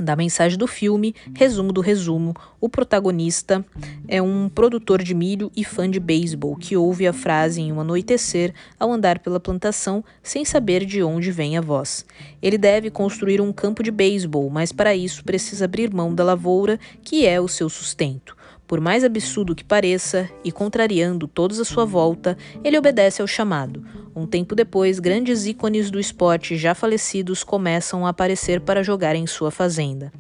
da 0.01 0.17
mensagem 0.17 0.59
do 0.59 0.67
filme, 0.67 1.15
resumo 1.35 1.73
do 1.73 1.81
resumo, 1.81 2.35
o 2.61 2.69
protagonista 2.69 3.65
é 4.09 4.21
um 4.21 4.49
produtor 4.49 5.03
de 5.03 5.15
milho 5.15 5.51
e 5.55 5.65
fã 5.65 5.89
de 5.89 6.01
beisebol 6.01 6.57
que 6.57 6.77
ouve 6.77 7.07
a 7.07 7.13
frase 7.13 7.61
em 7.61 7.73
um 7.73 7.81
anoitecer 7.81 8.53
ao 8.79 8.93
andar 8.93 9.19
pela 9.19 9.39
plantação 9.39 10.05
sem 10.23 10.45
saber 10.45 10.85
de 10.85 11.03
onde 11.03 11.31
vem 11.31 11.57
a 11.57 11.61
voz. 11.61 12.05
Ele 12.43 12.59
deve 12.59 12.91
construir 12.91 13.41
um 13.41 13.53
campo 13.53 13.83
de 13.83 13.91
beisebol, 13.91 14.51
mas 14.51 14.73
para 14.73 14.95
isso 14.95 15.25
precisa 15.25 15.65
abrir 15.67 15.93
mão 15.93 16.15
da 16.15 16.25
lavoura, 16.25 16.79
que 17.03 17.27
é 17.27 17.41
o 17.41 17.49
seu 17.49 17.69
sustento. 17.69 18.37
Por 18.75 18.81
mais 18.81 19.05
absurdo 19.05 19.55
que 19.55 19.63
pareça, 19.63 20.29
e 20.43 20.51
contrariando 20.51 21.29
todos 21.29 21.61
à 21.61 21.65
sua 21.65 21.85
volta, 21.85 22.37
ele 22.65 22.77
obedece 22.77 23.23
ao 23.23 23.29
chamado. 23.29 23.87
Um 24.17 24.27
tempo 24.27 24.53
depois, 24.57 24.99
grandes 24.99 25.47
ícones 25.47 25.93
do 25.93 26.01
esporte 26.01 26.57
já 26.57 26.75
falecidos 26.75 27.45
começam 27.45 28.05
a 28.05 28.09
aparecer 28.09 28.61
para 28.61 28.83
jogar 28.83 29.15
em 29.15 29.29
sua 29.29 29.53
fazenda. 29.53 30.13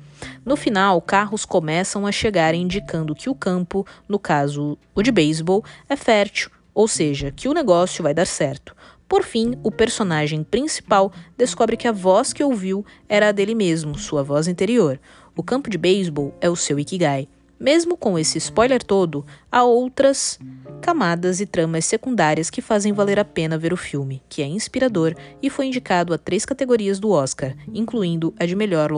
No 0.45 0.55
final, 0.55 1.03
carros 1.03 1.45
começam 1.45 2.07
a 2.07 2.13
chegar 2.13 2.55
indicando 2.55 3.13
que 3.13 3.29
o 3.29 3.35
campo, 3.35 3.85
no 4.09 4.21
caso 4.21 4.79
o 4.95 5.03
de 5.03 5.11
beisebol, 5.11 5.65
é 5.89 5.97
fértil, 5.97 6.49
ou 6.73 6.87
seja, 6.87 7.33
que 7.33 7.49
o 7.49 7.53
negócio 7.53 8.05
vai 8.05 8.15
dar 8.15 8.25
certo. 8.25 8.73
Por 9.09 9.25
fim, 9.25 9.59
o 9.65 9.73
personagem 9.73 10.45
principal 10.45 11.13
descobre 11.37 11.77
que 11.77 11.89
a 11.89 11.93
voz 11.93 12.33
que 12.33 12.45
ouviu 12.45 12.87
era 13.09 13.31
a 13.31 13.33
dele 13.33 13.57
mesmo, 13.57 13.99
sua 13.99 14.23
voz 14.23 14.47
interior. 14.47 15.01
O 15.37 15.43
campo 15.43 15.69
de 15.69 15.77
beisebol 15.77 16.33
é 16.41 16.49
o 16.49 16.55
seu 16.55 16.79
Ikigai. 16.79 17.27
Mesmo 17.59 17.97
com 17.97 18.19
esse 18.19 18.39
spoiler 18.39 18.83
todo, 18.83 19.25
há 19.51 19.63
outras 19.63 20.39
camadas 20.83 21.41
e 21.41 21.47
tramas 21.47 21.85
secundárias 21.85 22.51
que 22.51 22.61
fazem 22.61 22.93
valer 22.93 23.19
a 23.19 23.25
pena 23.25 23.57
ver 23.57 23.73
o 23.73 23.77
filme, 23.77 24.23
que 24.29 24.43
é 24.43 24.47
inspirador 24.47 25.15
e 25.43 25.49
foi 25.49 25.67
indicado 25.67 26.13
a 26.13 26.19
três 26.19 26.45
categorias 26.45 26.99
do 26.99 27.11
Oscar, 27.11 27.55
incluindo 27.73 28.35
a 28.39 28.45
de 28.45 28.55
melhor 28.55 28.91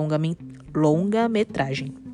longa-metragem. 0.75 2.06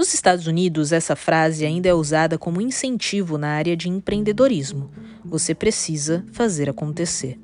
Nos 0.00 0.14
Estados 0.14 0.46
Unidos, 0.46 0.92
essa 0.92 1.14
frase 1.14 1.66
ainda 1.66 1.86
é 1.86 1.92
usada 1.92 2.38
como 2.38 2.62
incentivo 2.62 3.36
na 3.36 3.48
área 3.48 3.76
de 3.76 3.90
empreendedorismo. 3.90 4.90
Você 5.22 5.54
precisa 5.54 6.24
fazer 6.32 6.70
acontecer. 6.70 7.38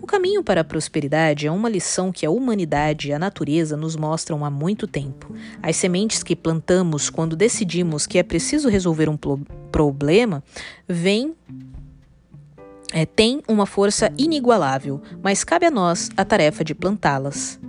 O 0.00 0.06
caminho 0.06 0.42
para 0.42 0.62
a 0.62 0.64
prosperidade 0.64 1.46
é 1.46 1.50
uma 1.50 1.68
lição 1.68 2.10
que 2.10 2.24
a 2.24 2.30
humanidade 2.30 3.08
e 3.08 3.12
a 3.12 3.18
natureza 3.18 3.76
nos 3.76 3.94
mostram 3.94 4.42
há 4.42 4.48
muito 4.48 4.86
tempo. 4.86 5.34
As 5.62 5.76
sementes 5.76 6.22
que 6.22 6.34
plantamos 6.34 7.10
quando 7.10 7.36
decidimos 7.36 8.06
que 8.06 8.16
é 8.16 8.22
preciso 8.22 8.70
resolver 8.70 9.10
um 9.10 9.18
problema, 9.70 10.42
vem 10.88 11.34
é, 12.90 13.04
tem 13.04 13.42
uma 13.46 13.66
força 13.66 14.10
inigualável, 14.16 15.02
mas 15.22 15.44
cabe 15.44 15.66
a 15.66 15.70
nós 15.70 16.08
a 16.16 16.24
tarefa 16.24 16.64
de 16.64 16.74
plantá-las. 16.74 17.60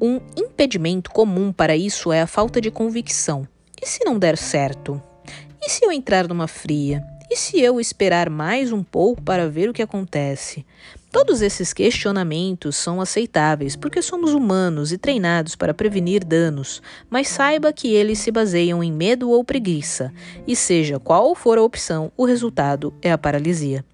Um 0.00 0.20
impedimento 0.36 1.12
comum 1.12 1.52
para 1.52 1.76
isso 1.76 2.10
é 2.10 2.22
a 2.22 2.26
falta 2.26 2.60
de 2.60 2.72
convicção. 2.72 3.46
E 3.82 3.86
se 3.86 4.04
não 4.04 4.16
der 4.16 4.38
certo? 4.38 5.02
E 5.60 5.68
se 5.68 5.84
eu 5.84 5.90
entrar 5.90 6.28
numa 6.28 6.46
fria? 6.46 7.02
E 7.28 7.34
se 7.36 7.60
eu 7.60 7.80
esperar 7.80 8.30
mais 8.30 8.70
um 8.70 8.80
pouco 8.80 9.20
para 9.20 9.48
ver 9.48 9.68
o 9.68 9.72
que 9.72 9.82
acontece? 9.82 10.64
Todos 11.10 11.42
esses 11.42 11.72
questionamentos 11.72 12.76
são 12.76 13.00
aceitáveis 13.00 13.74
porque 13.74 14.00
somos 14.00 14.34
humanos 14.34 14.92
e 14.92 14.98
treinados 14.98 15.56
para 15.56 15.74
prevenir 15.74 16.24
danos, 16.24 16.80
mas 17.10 17.26
saiba 17.26 17.72
que 17.72 17.92
eles 17.92 18.20
se 18.20 18.30
baseiam 18.30 18.84
em 18.84 18.92
medo 18.92 19.28
ou 19.28 19.42
preguiça, 19.42 20.12
e 20.46 20.54
seja 20.54 21.00
qual 21.00 21.34
for 21.34 21.58
a 21.58 21.62
opção, 21.62 22.12
o 22.16 22.24
resultado 22.24 22.94
é 23.02 23.10
a 23.10 23.18
paralisia. 23.18 23.84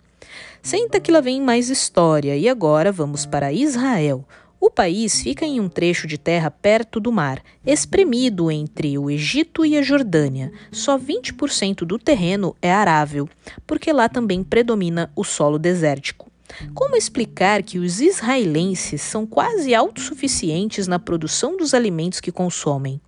Senta 0.62 1.00
que 1.00 1.10
lá 1.10 1.22
vem 1.22 1.40
mais 1.40 1.70
história, 1.70 2.36
e 2.36 2.46
agora 2.46 2.92
vamos 2.92 3.24
para 3.24 3.54
Israel. 3.54 4.22
O 4.60 4.68
país 4.68 5.20
fica 5.20 5.46
em 5.46 5.60
um 5.60 5.68
trecho 5.68 6.08
de 6.08 6.18
terra 6.18 6.50
perto 6.50 6.98
do 6.98 7.12
mar, 7.12 7.40
espremido 7.64 8.50
entre 8.50 8.98
o 8.98 9.08
Egito 9.08 9.64
e 9.64 9.78
a 9.78 9.82
Jordânia. 9.82 10.52
Só 10.72 10.98
20% 10.98 11.84
do 11.84 11.96
terreno 11.96 12.56
é 12.60 12.72
arável, 12.72 13.28
porque 13.64 13.92
lá 13.92 14.08
também 14.08 14.42
predomina 14.42 15.12
o 15.14 15.22
solo 15.22 15.60
desértico. 15.60 16.28
Como 16.74 16.96
explicar 16.96 17.62
que 17.62 17.78
os 17.78 18.00
israelenses 18.00 19.00
são 19.00 19.24
quase 19.24 19.74
autossuficientes 19.76 20.88
na 20.88 20.98
produção 20.98 21.56
dos 21.56 21.72
alimentos 21.72 22.20
que 22.20 22.32
consomem? 22.32 23.00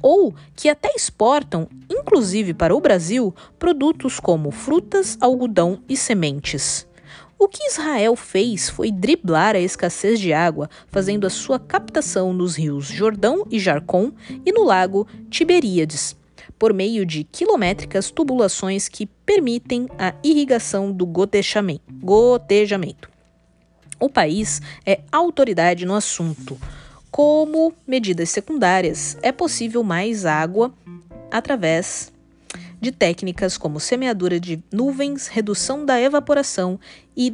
Ou 0.00 0.34
que 0.54 0.68
até 0.68 0.90
exportam, 0.94 1.68
inclusive 1.90 2.54
para 2.54 2.74
o 2.74 2.80
Brasil, 2.80 3.34
produtos 3.58 4.18
como 4.18 4.50
frutas, 4.50 5.18
algodão 5.20 5.82
e 5.86 5.96
sementes. 5.96 6.86
O 7.38 7.48
que 7.48 7.64
Israel 7.64 8.16
fez 8.16 8.70
foi 8.70 8.90
driblar 8.90 9.54
a 9.54 9.60
escassez 9.60 10.18
de 10.18 10.32
água, 10.32 10.70
fazendo 10.88 11.26
a 11.26 11.30
sua 11.30 11.58
captação 11.58 12.32
nos 12.32 12.56
rios 12.56 12.86
Jordão 12.86 13.46
e 13.50 13.58
Jarcon 13.58 14.12
e 14.44 14.50
no 14.50 14.64
lago 14.64 15.06
Tiberíades, 15.28 16.16
por 16.58 16.72
meio 16.72 17.04
de 17.04 17.24
quilométricas 17.24 18.10
tubulações 18.10 18.88
que 18.88 19.04
permitem 19.04 19.86
a 19.98 20.14
irrigação 20.24 20.90
do 20.90 21.04
gotejamento. 21.04 23.10
O 24.00 24.08
país 24.08 24.62
é 24.86 25.00
autoridade 25.12 25.84
no 25.84 25.94
assunto. 25.94 26.58
Como 27.10 27.74
medidas 27.86 28.30
secundárias, 28.30 29.18
é 29.22 29.30
possível 29.30 29.82
mais 29.82 30.24
água 30.24 30.72
através 31.30 32.10
de 32.86 32.92
técnicas 32.92 33.58
como 33.58 33.80
semeadura 33.80 34.38
de 34.38 34.62
nuvens, 34.72 35.26
redução 35.26 35.84
da 35.84 36.00
evaporação 36.00 36.78
e 37.16 37.28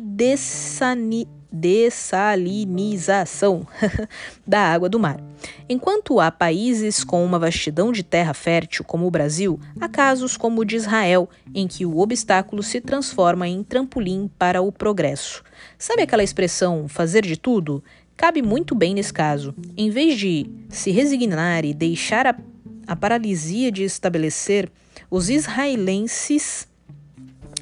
dessalinização 1.52 3.66
da 4.46 4.60
água 4.60 4.88
do 4.88 4.98
mar. 4.98 5.20
Enquanto 5.68 6.20
há 6.20 6.30
países 6.30 7.04
com 7.04 7.22
uma 7.22 7.38
vastidão 7.38 7.92
de 7.92 8.02
terra 8.02 8.32
fértil, 8.32 8.82
como 8.82 9.06
o 9.06 9.10
Brasil, 9.10 9.60
há 9.78 9.90
casos 9.90 10.38
como 10.38 10.62
o 10.62 10.64
de 10.64 10.76
Israel, 10.76 11.28
em 11.54 11.68
que 11.68 11.84
o 11.84 11.98
obstáculo 11.98 12.62
se 12.62 12.80
transforma 12.80 13.46
em 13.46 13.62
trampolim 13.62 14.30
para 14.38 14.62
o 14.62 14.72
progresso. 14.72 15.44
Sabe 15.76 16.00
aquela 16.00 16.24
expressão 16.24 16.88
fazer 16.88 17.26
de 17.26 17.36
tudo? 17.36 17.84
Cabe 18.16 18.40
muito 18.40 18.74
bem 18.74 18.94
nesse 18.94 19.12
caso. 19.12 19.54
Em 19.76 19.90
vez 19.90 20.18
de 20.18 20.46
se 20.70 20.90
resignar 20.90 21.66
e 21.66 21.74
deixar 21.74 22.26
a, 22.26 22.34
a 22.86 22.96
paralisia 22.96 23.70
de 23.70 23.82
estabelecer 23.82 24.72
os 25.12 25.28
israelenses 25.28 26.66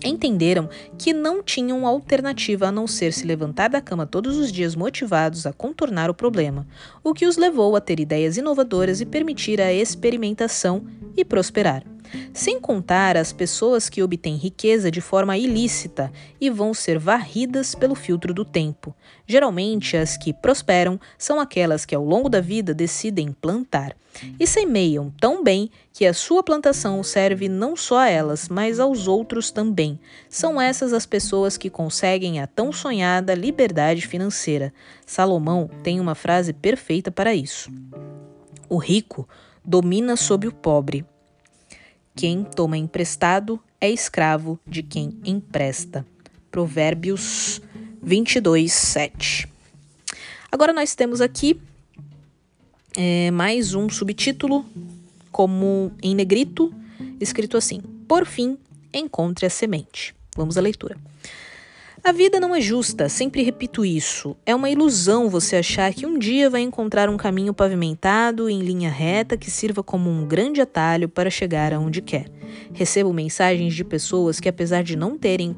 entenderam 0.04 0.68
que 0.98 1.12
não 1.12 1.42
tinham 1.42 1.86
alternativa 1.86 2.68
a 2.68 2.72
não 2.72 2.86
ser 2.86 3.12
se 3.12 3.26
levantar 3.26 3.68
da 3.68 3.80
cama 3.80 4.06
todos 4.06 4.36
os 4.36 4.50
dias 4.50 4.74
motivados 4.74 5.46
a 5.46 5.52
contornar 5.52 6.10
o 6.10 6.14
problema, 6.14 6.66
o 7.02 7.12
que 7.12 7.26
os 7.26 7.36
levou 7.36 7.76
a 7.76 7.80
ter 7.80 8.00
ideias 8.00 8.36
inovadoras 8.36 9.00
e 9.00 9.06
permitir 9.06 9.60
a 9.60 9.72
experimentação 9.72 10.84
e 11.16 11.24
prosperar. 11.24 11.84
Sem 12.32 12.60
contar 12.60 13.16
as 13.16 13.32
pessoas 13.32 13.88
que 13.88 14.02
obtêm 14.02 14.36
riqueza 14.36 14.90
de 14.90 15.00
forma 15.00 15.36
ilícita 15.36 16.12
e 16.40 16.50
vão 16.50 16.74
ser 16.74 16.98
varridas 16.98 17.74
pelo 17.74 17.94
filtro 17.94 18.34
do 18.34 18.44
tempo. 18.44 18.94
Geralmente, 19.26 19.96
as 19.96 20.16
que 20.16 20.32
prosperam 20.32 20.98
são 21.16 21.40
aquelas 21.40 21.84
que 21.84 21.94
ao 21.94 22.04
longo 22.04 22.28
da 22.28 22.40
vida 22.40 22.74
decidem 22.74 23.32
plantar 23.32 23.96
e 24.38 24.46
semeiam 24.46 25.12
tão 25.20 25.42
bem 25.42 25.70
que 25.92 26.04
a 26.04 26.14
sua 26.14 26.42
plantação 26.42 27.02
serve 27.02 27.48
não 27.48 27.76
só 27.76 28.00
a 28.00 28.08
elas, 28.08 28.48
mas 28.48 28.80
aos 28.80 29.06
outros 29.06 29.50
também. 29.50 29.89
São 30.28 30.60
essas 30.60 30.92
as 30.92 31.06
pessoas 31.06 31.56
que 31.56 31.70
conseguem 31.70 32.40
a 32.40 32.46
tão 32.46 32.72
sonhada 32.72 33.34
liberdade 33.34 34.06
financeira. 34.06 34.72
Salomão 35.06 35.70
tem 35.82 35.98
uma 36.00 36.14
frase 36.14 36.52
perfeita 36.52 37.10
para 37.10 37.34
isso. 37.34 37.70
O 38.68 38.76
rico 38.76 39.28
domina 39.64 40.16
sobre 40.16 40.48
o 40.48 40.52
pobre, 40.52 41.04
quem 42.14 42.44
toma 42.44 42.76
emprestado 42.76 43.58
é 43.80 43.88
escravo 43.88 44.58
de 44.66 44.82
quem 44.82 45.18
empresta. 45.24 46.04
Provérbios 46.50 47.62
22, 48.02 48.72
7. 48.72 49.48
Agora 50.52 50.72
nós 50.72 50.94
temos 50.94 51.20
aqui 51.20 51.58
é, 52.96 53.30
mais 53.30 53.72
um 53.72 53.88
subtítulo, 53.88 54.66
como 55.30 55.92
em 56.02 56.14
negrito, 56.14 56.74
escrito 57.20 57.56
assim: 57.56 57.80
Por 58.06 58.26
fim, 58.26 58.58
encontre 58.92 59.46
a 59.46 59.50
semente. 59.50 60.14
Vamos 60.36 60.56
à 60.56 60.60
leitura. 60.60 60.96
A 62.02 62.12
vida 62.12 62.40
não 62.40 62.54
é 62.54 62.62
justa, 62.62 63.10
sempre 63.10 63.42
repito 63.42 63.84
isso. 63.84 64.34
É 64.46 64.54
uma 64.54 64.70
ilusão 64.70 65.28
você 65.28 65.56
achar 65.56 65.92
que 65.92 66.06
um 66.06 66.18
dia 66.18 66.48
vai 66.48 66.62
encontrar 66.62 67.10
um 67.10 67.16
caminho 67.18 67.52
pavimentado 67.52 68.48
em 68.48 68.60
linha 68.60 68.88
reta 68.88 69.36
que 69.36 69.50
sirva 69.50 69.82
como 69.82 70.08
um 70.08 70.26
grande 70.26 70.62
atalho 70.62 71.10
para 71.10 71.28
chegar 71.28 71.74
aonde 71.74 72.00
quer. 72.00 72.30
Recebo 72.72 73.12
mensagens 73.12 73.74
de 73.74 73.84
pessoas 73.84 74.40
que, 74.40 74.48
apesar 74.48 74.82
de 74.82 74.96
não 74.96 75.18
terem 75.18 75.52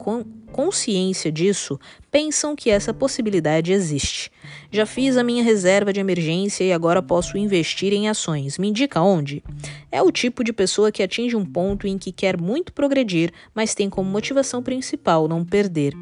consciência 0.52 1.32
disso, 1.32 1.80
pensam 2.10 2.54
que 2.54 2.70
essa 2.70 2.94
possibilidade 2.94 3.72
existe. 3.72 4.30
Já 4.70 4.86
fiz 4.86 5.16
a 5.16 5.24
minha 5.24 5.42
reserva 5.42 5.92
de 5.92 5.98
emergência 5.98 6.62
e 6.62 6.72
agora 6.72 7.02
posso 7.02 7.36
investir 7.36 7.92
em 7.92 8.08
ações. 8.08 8.58
Me 8.58 8.68
indica 8.68 9.00
onde? 9.00 9.42
É 9.90 10.00
o 10.02 10.12
tipo 10.12 10.44
de 10.44 10.52
pessoa 10.52 10.92
que 10.92 11.02
atinge 11.02 11.34
um 11.34 11.44
ponto 11.44 11.86
em 11.86 11.98
que 11.98 12.12
quer 12.12 12.40
muito 12.40 12.72
progredir, 12.72 13.32
mas 13.54 13.74
tem 13.74 13.90
como 13.90 14.08
motivação 14.08 14.62
principal 14.62 15.26
não 15.26 15.44
perder. 15.44 15.94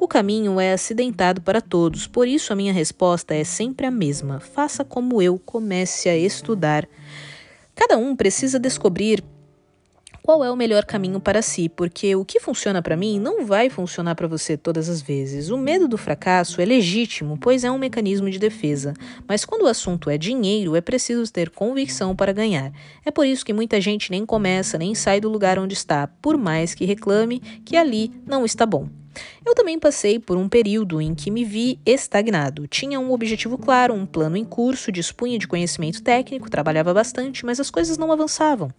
O 0.00 0.08
caminho 0.08 0.58
é 0.58 0.72
acidentado 0.72 1.40
para 1.42 1.60
todos, 1.60 2.06
por 2.06 2.26
isso 2.26 2.52
a 2.52 2.56
minha 2.56 2.72
resposta 2.72 3.34
é 3.34 3.44
sempre 3.44 3.86
a 3.86 3.90
mesma: 3.90 4.40
faça 4.40 4.84
como 4.84 5.20
eu, 5.20 5.38
comece 5.38 6.08
a 6.08 6.16
estudar. 6.16 6.88
Cada 7.74 7.96
um 7.96 8.14
precisa 8.14 8.58
descobrir 8.58 9.22
qual 10.22 10.44
é 10.44 10.50
o 10.50 10.56
melhor 10.56 10.84
caminho 10.84 11.20
para 11.20 11.42
si, 11.42 11.68
porque 11.68 12.14
o 12.14 12.24
que 12.24 12.40
funciona 12.40 12.82
para 12.82 12.96
mim 12.96 13.18
não 13.18 13.44
vai 13.44 13.70
funcionar 13.70 14.14
para 14.14 14.28
você 14.28 14.56
todas 14.56 14.88
as 14.88 15.00
vezes. 15.00 15.50
O 15.50 15.58
medo 15.58 15.88
do 15.88 15.98
fracasso 15.98 16.60
é 16.60 16.64
legítimo, 16.64 17.38
pois 17.40 17.64
é 17.64 17.70
um 17.70 17.78
mecanismo 17.78 18.30
de 18.30 18.38
defesa, 18.38 18.94
mas 19.26 19.44
quando 19.44 19.62
o 19.62 19.68
assunto 19.68 20.10
é 20.10 20.18
dinheiro, 20.18 20.76
é 20.76 20.80
preciso 20.80 21.32
ter 21.32 21.50
convicção 21.50 22.14
para 22.14 22.32
ganhar. 22.32 22.72
É 23.04 23.10
por 23.10 23.26
isso 23.26 23.44
que 23.44 23.52
muita 23.52 23.80
gente 23.80 24.10
nem 24.10 24.26
começa, 24.26 24.78
nem 24.78 24.94
sai 24.94 25.20
do 25.20 25.28
lugar 25.28 25.58
onde 25.58 25.74
está, 25.74 26.06
por 26.06 26.36
mais 26.36 26.74
que 26.74 26.84
reclame 26.84 27.40
que 27.64 27.76
ali 27.76 28.12
não 28.26 28.44
está 28.44 28.66
bom. 28.66 28.99
Eu 29.44 29.54
também 29.54 29.78
passei 29.78 30.18
por 30.18 30.36
um 30.36 30.48
período 30.48 31.00
em 31.00 31.14
que 31.14 31.30
me 31.30 31.44
vi 31.44 31.80
estagnado. 31.84 32.66
Tinha 32.66 33.00
um 33.00 33.12
objetivo 33.12 33.56
claro, 33.56 33.94
um 33.94 34.04
plano 34.04 34.36
em 34.36 34.44
curso, 34.44 34.92
dispunha 34.92 35.38
de 35.38 35.48
conhecimento 35.48 36.02
técnico, 36.02 36.50
trabalhava 36.50 36.92
bastante, 36.92 37.44
mas 37.44 37.58
as 37.58 37.70
coisas 37.70 37.96
não 37.96 38.12
avançavam. 38.12 38.70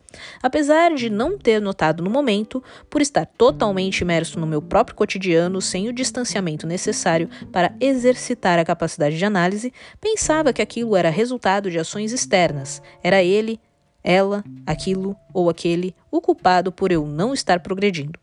Apesar 0.41 0.93
de 0.93 1.09
não 1.09 1.37
ter 1.37 1.59
notado 1.59 2.03
no 2.03 2.09
momento, 2.09 2.63
por 2.89 3.01
estar 3.01 3.25
totalmente 3.25 4.01
imerso 4.01 4.39
no 4.39 4.47
meu 4.47 4.61
próprio 4.61 4.95
cotidiano, 4.95 5.61
sem 5.61 5.89
o 5.89 5.93
distanciamento 5.93 6.67
necessário 6.67 7.29
para 7.51 7.73
exercitar 7.79 8.59
a 8.59 8.65
capacidade 8.65 9.17
de 9.17 9.25
análise, 9.25 9.73
pensava 9.99 10.53
que 10.53 10.61
aquilo 10.61 10.95
era 10.95 11.09
resultado 11.09 11.71
de 11.71 11.79
ações 11.79 12.11
externas. 12.11 12.81
Era 13.03 13.23
ele, 13.23 13.59
ela, 14.03 14.43
aquilo 14.65 15.15
ou 15.33 15.49
aquele 15.49 15.95
o 16.09 16.21
culpado 16.21 16.71
por 16.71 16.91
eu 16.91 17.05
não 17.05 17.33
estar 17.33 17.59
progredindo. 17.59 18.19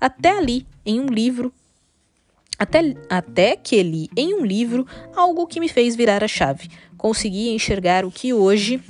Até 0.00 0.30
ali, 0.30 0.66
em 0.84 1.00
um 1.00 1.06
livro, 1.06 1.52
até, 2.58 2.94
até 3.08 3.56
que 3.56 3.82
li 3.82 4.08
em 4.16 4.34
um 4.34 4.44
livro 4.44 4.86
algo 5.14 5.46
que 5.46 5.60
me 5.60 5.68
fez 5.68 5.94
virar 5.94 6.24
a 6.24 6.28
chave. 6.28 6.70
Consegui 6.96 7.50
enxergar 7.50 8.04
o 8.04 8.10
que 8.10 8.32
hoje, 8.32 8.82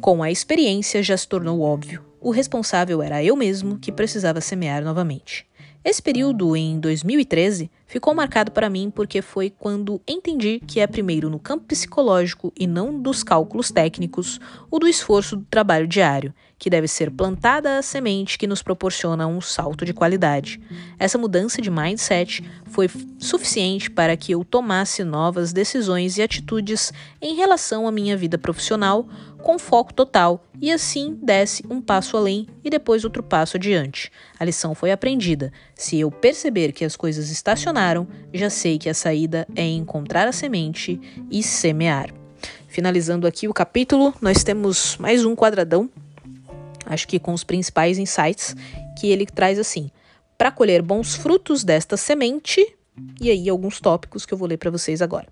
com 0.00 0.22
a 0.22 0.30
experiência, 0.30 1.02
já 1.02 1.16
se 1.16 1.26
tornou 1.26 1.60
óbvio. 1.60 2.04
O 2.20 2.30
responsável 2.30 3.02
era 3.02 3.22
eu 3.22 3.36
mesmo 3.36 3.78
que 3.78 3.92
precisava 3.92 4.40
semear 4.40 4.82
novamente. 4.82 5.46
Esse 5.84 6.00
período, 6.00 6.56
em 6.56 6.80
2013, 6.80 7.70
ficou 7.94 8.12
marcado 8.12 8.50
para 8.50 8.68
mim 8.68 8.90
porque 8.90 9.22
foi 9.22 9.48
quando 9.48 10.02
entendi 10.04 10.60
que 10.66 10.80
é 10.80 10.86
primeiro 10.86 11.30
no 11.30 11.38
campo 11.38 11.66
psicológico 11.66 12.52
e 12.58 12.66
não 12.66 13.00
dos 13.00 13.22
cálculos 13.22 13.70
técnicos 13.70 14.40
o 14.68 14.80
do 14.80 14.88
esforço 14.88 15.36
do 15.36 15.44
trabalho 15.44 15.86
diário, 15.86 16.34
que 16.58 16.68
deve 16.68 16.88
ser 16.88 17.08
plantada 17.12 17.78
a 17.78 17.82
semente 17.82 18.36
que 18.36 18.48
nos 18.48 18.62
proporciona 18.62 19.28
um 19.28 19.40
salto 19.40 19.84
de 19.84 19.92
qualidade. 19.92 20.60
Essa 20.98 21.16
mudança 21.16 21.62
de 21.62 21.70
mindset 21.70 22.42
foi 22.66 22.90
suficiente 23.16 23.88
para 23.88 24.16
que 24.16 24.32
eu 24.32 24.44
tomasse 24.44 25.04
novas 25.04 25.52
decisões 25.52 26.18
e 26.18 26.22
atitudes 26.22 26.92
em 27.22 27.36
relação 27.36 27.86
à 27.86 27.92
minha 27.92 28.16
vida 28.16 28.36
profissional 28.36 29.06
com 29.44 29.58
foco 29.58 29.92
total 29.92 30.42
e 30.58 30.72
assim 30.72 31.18
desse 31.22 31.62
um 31.68 31.80
passo 31.82 32.16
além 32.16 32.48
e 32.64 32.70
depois 32.70 33.04
outro 33.04 33.22
passo 33.22 33.58
adiante. 33.58 34.10
A 34.40 34.44
lição 34.44 34.74
foi 34.74 34.90
aprendida. 34.90 35.52
Se 35.74 36.00
eu 36.00 36.10
perceber 36.10 36.72
que 36.72 36.82
as 36.82 36.96
coisas 36.96 37.30
estacionaram, 37.30 37.83
já 38.32 38.50
sei 38.50 38.78
que 38.78 38.88
a 38.88 38.94
saída 38.94 39.46
é 39.54 39.66
encontrar 39.66 40.26
a 40.26 40.32
semente 40.32 41.00
e 41.30 41.42
semear. 41.42 42.12
Finalizando 42.68 43.26
aqui 43.26 43.46
o 43.46 43.54
capítulo, 43.54 44.14
nós 44.20 44.42
temos 44.42 44.96
mais 44.96 45.24
um 45.24 45.34
quadradão 45.36 45.90
acho 46.86 47.08
que 47.08 47.18
com 47.18 47.32
os 47.32 47.44
principais 47.44 47.98
insights 47.98 48.54
que 48.98 49.10
ele 49.10 49.26
traz 49.26 49.58
assim. 49.58 49.90
Para 50.36 50.50
colher 50.50 50.82
bons 50.82 51.14
frutos 51.14 51.64
desta 51.64 51.96
semente, 51.96 52.74
e 53.20 53.30
aí 53.30 53.48
alguns 53.48 53.80
tópicos 53.80 54.26
que 54.26 54.34
eu 54.34 54.38
vou 54.38 54.48
ler 54.48 54.56
para 54.56 54.70
vocês 54.70 55.00
agora. 55.00 55.26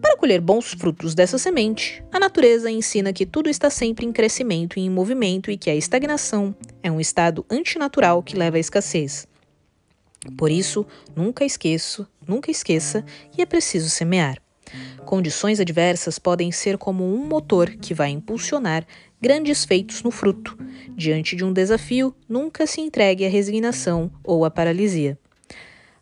Para 0.00 0.16
colher 0.16 0.40
bons 0.40 0.72
frutos 0.72 1.14
dessa 1.14 1.38
semente, 1.38 2.02
a 2.12 2.18
natureza 2.18 2.70
ensina 2.70 3.12
que 3.12 3.24
tudo 3.24 3.48
está 3.48 3.70
sempre 3.70 4.04
em 4.04 4.12
crescimento 4.12 4.78
e 4.78 4.82
em 4.82 4.90
movimento 4.90 5.50
e 5.50 5.56
que 5.56 5.70
a 5.70 5.74
estagnação 5.74 6.54
é 6.82 6.90
um 6.90 7.00
estado 7.00 7.44
antinatural 7.50 8.22
que 8.22 8.36
leva 8.36 8.56
à 8.56 8.60
escassez. 8.60 9.26
Por 10.36 10.50
isso, 10.50 10.86
nunca 11.14 11.44
esqueço, 11.44 12.06
nunca 12.26 12.50
esqueça 12.50 13.04
que 13.30 13.42
é 13.42 13.46
preciso 13.46 13.90
semear. 13.90 14.40
Condições 15.04 15.60
adversas 15.60 16.18
podem 16.18 16.50
ser 16.50 16.76
como 16.76 17.04
um 17.04 17.26
motor 17.26 17.70
que 17.70 17.94
vai 17.94 18.10
impulsionar 18.10 18.84
grandes 19.20 19.64
feitos 19.64 20.02
no 20.02 20.10
fruto. 20.10 20.58
Diante 20.90 21.36
de 21.36 21.44
um 21.44 21.52
desafio, 21.52 22.14
nunca 22.28 22.66
se 22.66 22.80
entregue 22.80 23.24
à 23.24 23.28
resignação 23.28 24.10
ou 24.24 24.44
à 24.44 24.50
paralisia. 24.50 25.18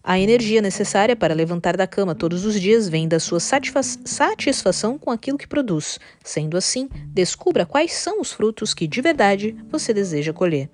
A 0.06 0.18
energia 0.18 0.60
necessária 0.60 1.16
para 1.16 1.32
levantar 1.32 1.78
da 1.78 1.87
cama 1.87 2.14
todos 2.14 2.44
os 2.44 2.60
dias 2.60 2.88
vem 2.88 3.08
da 3.08 3.18
sua 3.18 3.40
satisfação 3.40 4.98
com 4.98 5.10
aquilo 5.10 5.38
que 5.38 5.48
produz. 5.48 5.98
Sendo 6.22 6.58
assim, 6.58 6.90
descubra 7.06 7.64
quais 7.64 7.94
são 7.94 8.20
os 8.20 8.30
frutos 8.30 8.74
que 8.74 8.87
de 8.87 9.00
verdade 9.00 9.56
você 9.70 9.94
deseja 9.94 10.30
colher. 10.30 10.68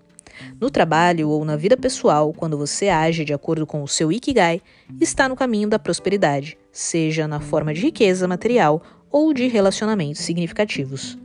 No 0.60 0.70
trabalho 0.70 1.28
ou 1.28 1.44
na 1.44 1.56
vida 1.56 1.76
pessoal, 1.76 2.32
quando 2.32 2.58
você 2.58 2.88
age 2.88 3.24
de 3.24 3.32
acordo 3.32 3.66
com 3.66 3.82
o 3.82 3.88
seu 3.88 4.12
Ikigai, 4.12 4.60
está 5.00 5.28
no 5.28 5.36
caminho 5.36 5.68
da 5.68 5.78
prosperidade, 5.78 6.56
seja 6.72 7.26
na 7.26 7.40
forma 7.40 7.74
de 7.74 7.80
riqueza 7.80 8.28
material 8.28 8.82
ou 9.10 9.32
de 9.32 9.48
relacionamentos 9.48 10.22
significativos. 10.22 11.18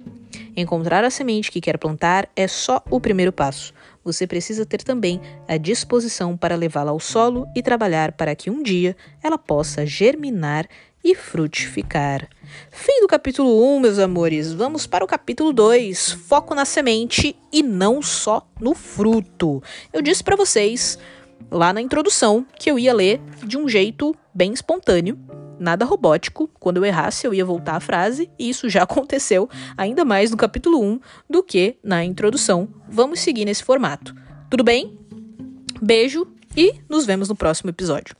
Encontrar 0.57 1.03
a 1.03 1.09
semente 1.09 1.51
que 1.51 1.59
quer 1.59 1.77
plantar 1.77 2.29
é 2.35 2.47
só 2.47 2.81
o 2.89 2.99
primeiro 3.01 3.33
passo. 3.33 3.73
Você 4.05 4.25
precisa 4.25 4.65
ter 4.65 4.83
também 4.83 5.19
a 5.47 5.57
disposição 5.57 6.37
para 6.37 6.55
levá-la 6.55 6.91
ao 6.91 6.99
solo 6.99 7.45
e 7.55 7.61
trabalhar 7.61 8.13
para 8.13 8.35
que 8.35 8.49
um 8.49 8.63
dia 8.63 8.95
ela 9.21 9.37
possa 9.37 9.85
germinar 9.85 10.67
e 11.05 11.13
frutificar. 11.13 12.27
Fim 12.71 12.99
do 13.01 13.07
capítulo 13.07 13.63
1, 13.75 13.79
meus 13.79 13.99
amores. 13.99 14.51
Vamos 14.51 14.87
para 14.87 15.05
o 15.05 15.07
capítulo 15.07 15.53
2. 15.53 16.13
Foco 16.13 16.55
na 16.55 16.65
semente 16.65 17.35
e 17.53 17.61
não 17.61 18.01
só 18.01 18.45
no 18.59 18.73
fruto. 18.73 19.61
Eu 19.93 20.01
disse 20.01 20.23
para 20.23 20.35
vocês 20.35 20.97
lá 21.51 21.71
na 21.71 21.79
introdução 21.79 22.43
que 22.57 22.71
eu 22.71 22.79
ia 22.79 22.91
ler 22.91 23.21
de 23.45 23.55
um 23.55 23.69
jeito 23.69 24.15
bem 24.33 24.51
espontâneo, 24.51 25.15
nada 25.59 25.85
robótico. 25.85 26.49
Quando 26.59 26.77
eu 26.77 26.85
errasse, 26.85 27.27
eu 27.27 27.35
ia 27.35 27.45
voltar 27.45 27.75
a 27.75 27.79
frase, 27.79 28.27
e 28.39 28.49
isso 28.49 28.67
já 28.67 28.81
aconteceu 28.83 29.47
ainda 29.77 30.03
mais 30.03 30.31
no 30.31 30.37
capítulo 30.37 30.81
1 30.81 30.99
do 31.29 31.43
que 31.43 31.77
na 31.83 32.03
introdução. 32.03 32.67
Vamos 32.89 33.19
seguir 33.19 33.45
nesse 33.45 33.63
formato. 33.63 34.15
Tudo 34.49 34.63
bem? 34.63 34.97
Beijo 35.79 36.25
e 36.57 36.73
nos 36.89 37.05
vemos 37.05 37.29
no 37.29 37.35
próximo 37.35 37.69
episódio. 37.69 38.15